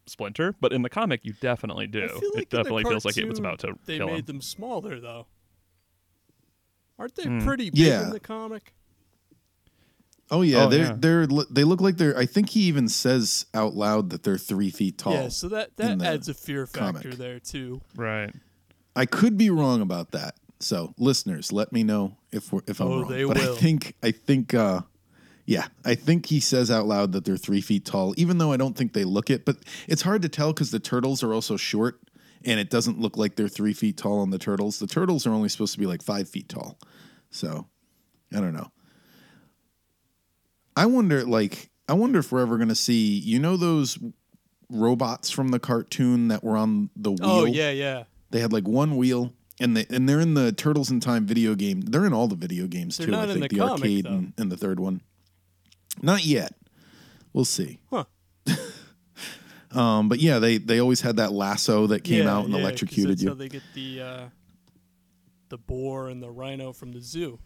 Splinter, 0.07 0.55
but 0.61 0.73
in 0.73 0.83
the 0.83 0.89
comic 0.89 1.21
you 1.25 1.35
definitely 1.41 1.87
do. 1.87 2.01
Like 2.01 2.11
it 2.11 2.25
in 2.25 2.31
the 2.33 2.45
definitely 2.57 2.85
feels 2.85 3.05
like 3.05 3.17
it 3.17 3.29
was 3.29 3.39
about 3.39 3.61
to 3.61 3.75
They 3.85 3.99
kill 3.99 4.07
made 4.09 4.21
him. 4.21 4.25
them 4.25 4.41
smaller 4.41 4.99
though. 4.99 5.27
Aren't 6.99 7.15
they 7.15 7.25
Hmm. 7.25 7.39
pretty 7.47 7.71
big 7.71 7.79
Yeah. 7.79 8.05
in 8.05 8.11
the 8.11 8.19
comic? 8.19 8.73
Oh 10.31 10.43
yeah, 10.43 10.65
Oh, 10.65 10.69
they're 10.69 10.87
yeah. 10.87 10.95
they're 10.99 11.27
they 11.27 11.65
look 11.65 11.81
like 11.81 11.97
they're. 11.99 12.17
I 12.17 12.27
think 12.27 12.51
he 12.51 12.63
even 12.63 12.89
says 12.89 13.47
out 13.55 13.75
loud 13.75 14.11
that 14.11 14.23
they're 14.25 14.39
three 14.39 14.71
feet 14.71 14.99
tall. 14.99 15.13
Yeah, 15.13 15.29
so 15.29 15.49
that 15.51 15.77
that 15.77 16.03
adds 16.03 16.29
a 16.29 16.35
fear 16.35 16.67
factor 16.67 17.03
comic. 17.11 17.19
there 17.19 17.39
too. 17.39 17.81
Right. 17.95 18.33
I 18.97 19.07
could 19.07 19.37
be 19.37 19.51
wrong 19.51 19.81
about 19.83 20.13
that. 20.13 20.35
So 20.59 20.95
listeners, 20.99 21.53
let 21.53 21.71
me 21.73 21.85
know 21.85 22.17
if 22.33 22.53
we're, 22.53 22.63
if 22.67 22.81
I'm 22.81 22.87
Oh, 22.89 23.01
wrong. 23.03 23.11
they 23.11 23.25
but 23.25 23.37
I 23.39 23.55
think 23.57 23.95
I 24.03 24.11
think 24.11 24.53
uh, 24.55 24.81
yeah, 25.45 25.67
I 25.85 25.95
think 25.95 26.27
he 26.27 26.41
says 26.41 26.71
out 26.71 26.87
loud 26.87 27.13
that 27.13 27.25
they're 27.25 27.37
three 27.37 27.61
feet 27.61 27.85
tall, 27.85 28.15
even 28.17 28.39
though 28.39 28.53
I 28.53 28.57
don't 28.57 28.77
think 28.77 28.95
they 28.95 29.05
look 29.05 29.31
it. 29.31 29.45
But 29.45 29.59
it's 29.87 30.03
hard 30.03 30.23
to 30.23 30.29
tell 30.29 30.53
because 30.53 30.71
the 30.73 30.81
turtles 30.81 31.23
are 31.23 31.33
also 31.35 31.57
short, 31.57 32.01
and 32.45 32.59
it 32.59 32.69
doesn't 32.71 32.99
look 32.99 33.17
like 33.17 33.37
they're 33.37 33.49
three 33.49 33.75
feet 33.75 33.97
tall 33.99 34.19
on 34.21 34.31
the 34.31 34.39
turtles. 34.39 34.79
The 34.81 34.87
turtles 34.89 35.25
are 35.27 35.31
only 35.31 35.51
supposed 35.51 35.75
to 35.75 35.79
be 35.79 35.87
like 35.87 36.03
five 36.03 36.29
feet 36.29 36.49
tall. 36.49 36.79
So 37.31 37.67
I 38.35 38.41
don't 38.41 38.55
know. 38.55 38.73
I 40.77 40.87
wonder, 40.87 41.25
like, 41.25 41.71
I 41.89 41.95
wonder 41.95 42.19
if 42.19 42.31
we're 42.31 42.43
ever 42.43 42.59
gonna 42.59 42.75
see, 42.75 43.19
you 43.19 43.39
know, 43.39 43.57
those 43.57 43.99
robots 44.71 45.31
from 45.31 45.49
the 45.49 45.59
cartoon 45.59 46.29
that 46.29 46.45
were 46.45 46.57
on 46.57 46.91
the 46.97 47.13
wheel. 47.13 47.21
Oh 47.23 47.45
yeah, 47.45 47.71
yeah. 47.71 48.05
They 48.31 48.41
had 48.41 48.53
like 48.53 48.67
one 48.69 48.97
wheel, 48.97 49.33
and 49.61 49.77
they 49.77 49.87
and 49.89 50.09
they're 50.09 50.21
in 50.21 50.35
the 50.35 50.53
Turtles 50.53 50.91
in 50.91 51.01
Time 51.01 51.25
video 51.25 51.55
game. 51.55 51.81
They're 51.81 52.05
in 52.07 52.13
all 52.13 52.29
the 52.29 52.37
video 52.37 52.67
games 52.67 52.97
They're 52.99 53.07
too. 53.07 53.13
not 53.13 53.29
I 53.29 53.33
in 53.33 53.41
think 53.41 53.53
the 53.53 53.59
comic, 53.59 53.73
arcade 53.81 54.05
though. 54.05 54.11
and, 54.11 54.33
and 54.37 54.53
the 54.53 54.57
third 54.57 54.79
one. 54.81 55.01
Not 56.03 56.25
yet. 56.25 56.53
We'll 57.33 57.45
see. 57.45 57.81
Huh. 57.91 58.05
Um, 59.73 60.09
but 60.09 60.21
yeah, 60.21 60.39
they 60.39 60.57
they 60.57 60.79
always 60.81 61.03
had 61.03 61.17
that 61.17 61.33
lasso 61.33 61.87
that 61.89 62.03
came 62.03 62.25
yeah, 62.25 62.35
out 62.35 62.47
and 62.47 62.55
yeah, 62.55 62.61
electrocuted 62.61 63.21
you. 63.21 63.29
how 63.29 63.35
they 63.35 63.49
get 63.51 63.63
the 63.75 64.01
uh, 64.01 64.25
the 65.51 65.59
boar 65.59 66.09
and 66.09 66.23
the 66.23 66.31
rhino 66.31 66.73
from 66.73 66.93
the 66.93 67.01
zoo. 67.01 67.39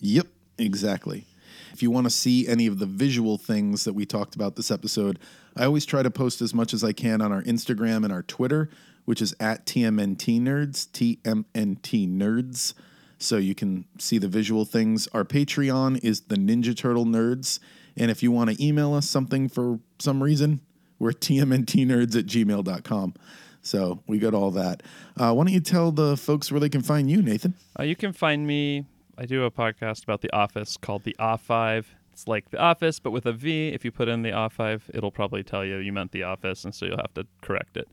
Yep, 0.00 0.26
exactly. 0.58 1.24
If 1.72 1.82
you 1.82 1.90
want 1.90 2.04
to 2.04 2.10
see 2.10 2.46
any 2.46 2.66
of 2.66 2.78
the 2.78 2.86
visual 2.86 3.38
things 3.38 3.84
that 3.84 3.94
we 3.94 4.04
talked 4.04 4.34
about 4.34 4.56
this 4.56 4.70
episode, 4.70 5.18
I 5.56 5.64
always 5.64 5.86
try 5.86 6.02
to 6.02 6.10
post 6.10 6.40
as 6.42 6.52
much 6.52 6.74
as 6.74 6.84
I 6.84 6.92
can 6.92 7.20
on 7.20 7.32
our 7.32 7.42
Instagram 7.42 8.04
and 8.04 8.12
our 8.12 8.22
Twitter, 8.22 8.68
which 9.04 9.22
is 9.22 9.34
at 9.40 9.66
TMNT 9.66 10.40
Nerds, 10.40 10.88
TMNT 10.88 12.08
Nerds. 12.08 12.74
So 13.18 13.36
you 13.36 13.54
can 13.54 13.84
see 13.98 14.18
the 14.18 14.28
visual 14.28 14.64
things. 14.64 15.08
Our 15.08 15.24
Patreon 15.24 16.02
is 16.02 16.22
the 16.22 16.36
Ninja 16.36 16.76
Turtle 16.76 17.06
Nerds. 17.06 17.60
And 17.96 18.10
if 18.10 18.22
you 18.22 18.32
want 18.32 18.50
to 18.50 18.64
email 18.64 18.94
us 18.94 19.08
something 19.08 19.48
for 19.48 19.78
some 19.98 20.22
reason, 20.22 20.60
we're 20.98 21.12
tmntnerds 21.12 22.16
at 22.18 22.26
gmail.com. 22.26 23.14
So 23.62 24.02
we 24.06 24.18
got 24.18 24.34
all 24.34 24.50
that. 24.52 24.82
Uh, 25.16 25.32
why 25.32 25.44
don't 25.44 25.52
you 25.52 25.60
tell 25.60 25.92
the 25.92 26.16
folks 26.16 26.50
where 26.50 26.60
they 26.60 26.68
can 26.68 26.82
find 26.82 27.10
you, 27.10 27.22
Nathan? 27.22 27.54
Uh, 27.78 27.84
you 27.84 27.94
can 27.94 28.12
find 28.12 28.46
me. 28.46 28.86
I 29.18 29.26
do 29.26 29.44
a 29.44 29.50
podcast 29.50 30.04
about 30.04 30.22
The 30.22 30.32
Office 30.32 30.76
called 30.76 31.04
The 31.04 31.14
Offive. 31.18 31.94
It's 32.12 32.26
like 32.26 32.50
The 32.50 32.58
Office, 32.58 32.98
but 32.98 33.10
with 33.10 33.26
a 33.26 33.32
V. 33.32 33.68
If 33.68 33.84
you 33.84 33.90
put 33.90 34.08
in 34.08 34.22
The 34.22 34.32
Offive, 34.32 34.90
it'll 34.94 35.10
probably 35.10 35.42
tell 35.42 35.64
you 35.64 35.76
you 35.78 35.92
meant 35.92 36.12
The 36.12 36.22
Office, 36.22 36.64
and 36.64 36.74
so 36.74 36.86
you'll 36.86 36.96
have 36.96 37.14
to 37.14 37.26
correct 37.42 37.76
it. 37.76 37.88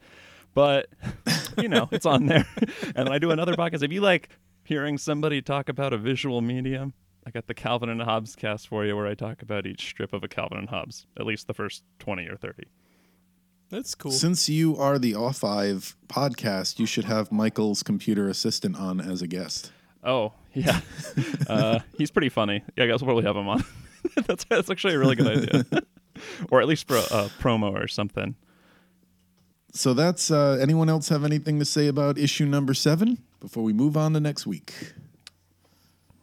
But 0.53 0.87
you 1.57 1.67
know, 1.67 1.89
it's 1.91 2.05
on 2.05 2.27
there. 2.27 2.47
and 2.95 3.09
I 3.09 3.19
do 3.19 3.31
another 3.31 3.55
podcast. 3.55 3.83
If 3.83 3.91
you 3.91 4.01
like 4.01 4.29
hearing 4.63 4.97
somebody 4.97 5.41
talk 5.41 5.67
about 5.67 5.91
a 5.93 5.97
visual 5.97 6.41
medium, 6.41 6.93
I 7.27 7.31
got 7.31 7.47
the 7.47 7.53
Calvin 7.53 7.89
and 7.89 8.01
Hobbescast 8.01 8.67
for 8.67 8.85
you, 8.85 8.95
where 8.95 9.07
I 9.07 9.13
talk 9.13 9.41
about 9.41 9.65
each 9.65 9.89
strip 9.89 10.13
of 10.13 10.23
a 10.23 10.27
Calvin 10.27 10.57
and 10.57 10.69
Hobbes, 10.69 11.05
at 11.19 11.25
least 11.25 11.47
the 11.47 11.53
first 11.53 11.83
twenty 11.99 12.27
or 12.27 12.37
thirty. 12.37 12.67
That's 13.69 13.93
cool. 13.93 14.11
Since 14.11 14.49
you 14.49 14.77
are 14.77 14.97
the 14.97 15.15
Offive 15.15 15.95
podcast, 16.07 16.79
you 16.79 16.85
should 16.87 17.05
have 17.05 17.31
Michael's 17.31 17.83
computer 17.83 18.27
assistant 18.27 18.77
on 18.77 18.99
as 19.01 19.21
a 19.21 19.27
guest. 19.27 19.71
Oh 20.03 20.33
yeah, 20.53 20.81
uh, 21.47 21.79
he's 21.97 22.11
pretty 22.11 22.29
funny. 22.29 22.63
Yeah, 22.75 22.85
I 22.85 22.87
guess 22.87 23.01
we'll 23.01 23.07
probably 23.07 23.25
have 23.25 23.35
him 23.35 23.47
on. 23.47 23.63
that's 24.27 24.45
that's 24.45 24.69
actually 24.69 24.95
a 24.95 24.99
really 24.99 25.15
good 25.15 25.27
idea, 25.27 25.65
or 26.51 26.61
at 26.61 26.67
least 26.67 26.87
for 26.87 26.95
a, 26.95 26.99
a 26.99 27.31
promo 27.39 27.71
or 27.73 27.87
something. 27.87 28.35
So 29.71 29.93
that's 29.93 30.31
uh, 30.31 30.57
anyone 30.59 30.89
else 30.89 31.09
have 31.09 31.23
anything 31.23 31.59
to 31.59 31.65
say 31.65 31.87
about 31.87 32.17
issue 32.17 32.45
number 32.45 32.73
seven 32.73 33.19
before 33.39 33.63
we 33.63 33.73
move 33.73 33.95
on 33.95 34.13
to 34.13 34.19
next 34.19 34.47
week? 34.47 34.93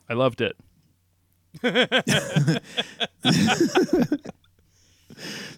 I 0.09 0.15
loved 0.15 0.41
it. 0.41 0.57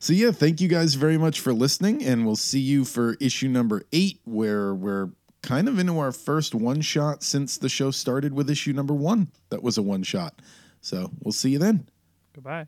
So 0.01 0.13
yeah, 0.13 0.31
thank 0.31 0.61
you 0.61 0.69
guys 0.69 0.95
very 0.95 1.19
much 1.19 1.41
for 1.41 1.53
listening, 1.53 2.05
and 2.05 2.25
we'll 2.25 2.37
see 2.37 2.61
you 2.61 2.85
for 2.85 3.17
issue 3.21 3.49
number 3.49 3.83
eight, 3.93 4.21
where 4.25 4.75
we're 4.75 5.11
kind 5.43 5.69
of 5.69 5.79
into 5.79 5.99
our 5.99 6.13
first 6.13 6.55
one 6.55 6.81
shot 6.81 7.23
since 7.23 7.59
the 7.59 7.69
show 7.69 7.91
started 7.91 8.33
with 8.33 8.51
issue 8.51 8.73
number 8.73 8.95
one. 8.95 9.29
That 9.51 9.63
was 9.63 9.79
a 9.79 9.83
one 9.83 10.03
shot. 10.03 10.41
So 10.81 11.11
we'll 11.23 11.33
see 11.33 11.51
you 11.51 11.59
then. 11.59 11.89
Goodbye. 12.35 12.67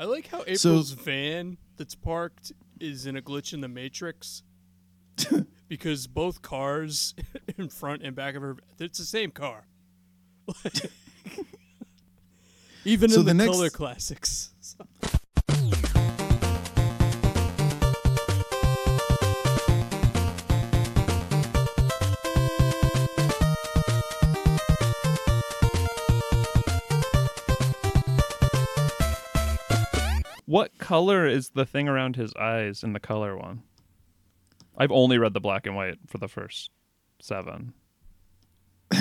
I 0.00 0.04
like 0.04 0.28
how 0.28 0.42
April's 0.46 0.92
van 0.92 1.58
that's 1.76 1.96
parked 1.96 2.52
is 2.80 3.06
in 3.06 3.16
a 3.16 3.22
glitch 3.22 3.52
in 3.52 3.60
the 3.60 3.68
Matrix. 3.68 4.42
because 5.68 6.06
both 6.06 6.42
cars 6.42 7.14
in 7.58 7.68
front 7.68 8.02
and 8.02 8.16
back 8.16 8.34
of 8.34 8.42
her, 8.42 8.56
it's 8.78 8.98
the 8.98 9.04
same 9.04 9.30
car. 9.30 9.66
Even 12.84 13.10
So 13.10 13.20
in 13.20 13.26
the, 13.26 13.30
the 13.30 13.34
next- 13.34 13.50
color 13.52 13.70
classics. 13.70 14.50
What 30.46 30.78
color 30.78 31.26
is 31.26 31.50
the 31.50 31.66
thing 31.66 31.88
around 31.88 32.16
his 32.16 32.32
eyes 32.34 32.82
in 32.82 32.94
the 32.94 33.00
color 33.00 33.36
one? 33.36 33.62
I've 34.78 34.92
only 34.92 35.18
read 35.18 35.34
the 35.34 35.40
black 35.40 35.66
and 35.66 35.74
white 35.74 35.98
for 36.06 36.18
the 36.18 36.28
first 36.28 36.70
seven. 37.20 37.74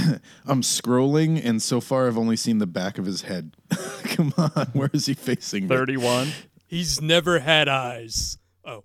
I'm 0.46 0.62
scrolling, 0.64 1.40
and 1.44 1.62
so 1.62 1.80
far 1.80 2.08
I've 2.08 2.18
only 2.18 2.36
seen 2.36 2.58
the 2.58 2.68
back 2.68 2.98
of 2.98 3.06
his 3.06 3.22
head. 3.22 3.56
Come 4.04 4.34
on, 4.38 4.68
where 4.74 4.90
is 4.92 5.06
he 5.06 5.14
facing? 5.14 5.68
31. 5.68 6.30
He's 6.66 7.02
never 7.02 7.40
had 7.40 7.70
eyes. 7.70 8.40
Oh. 8.66 8.84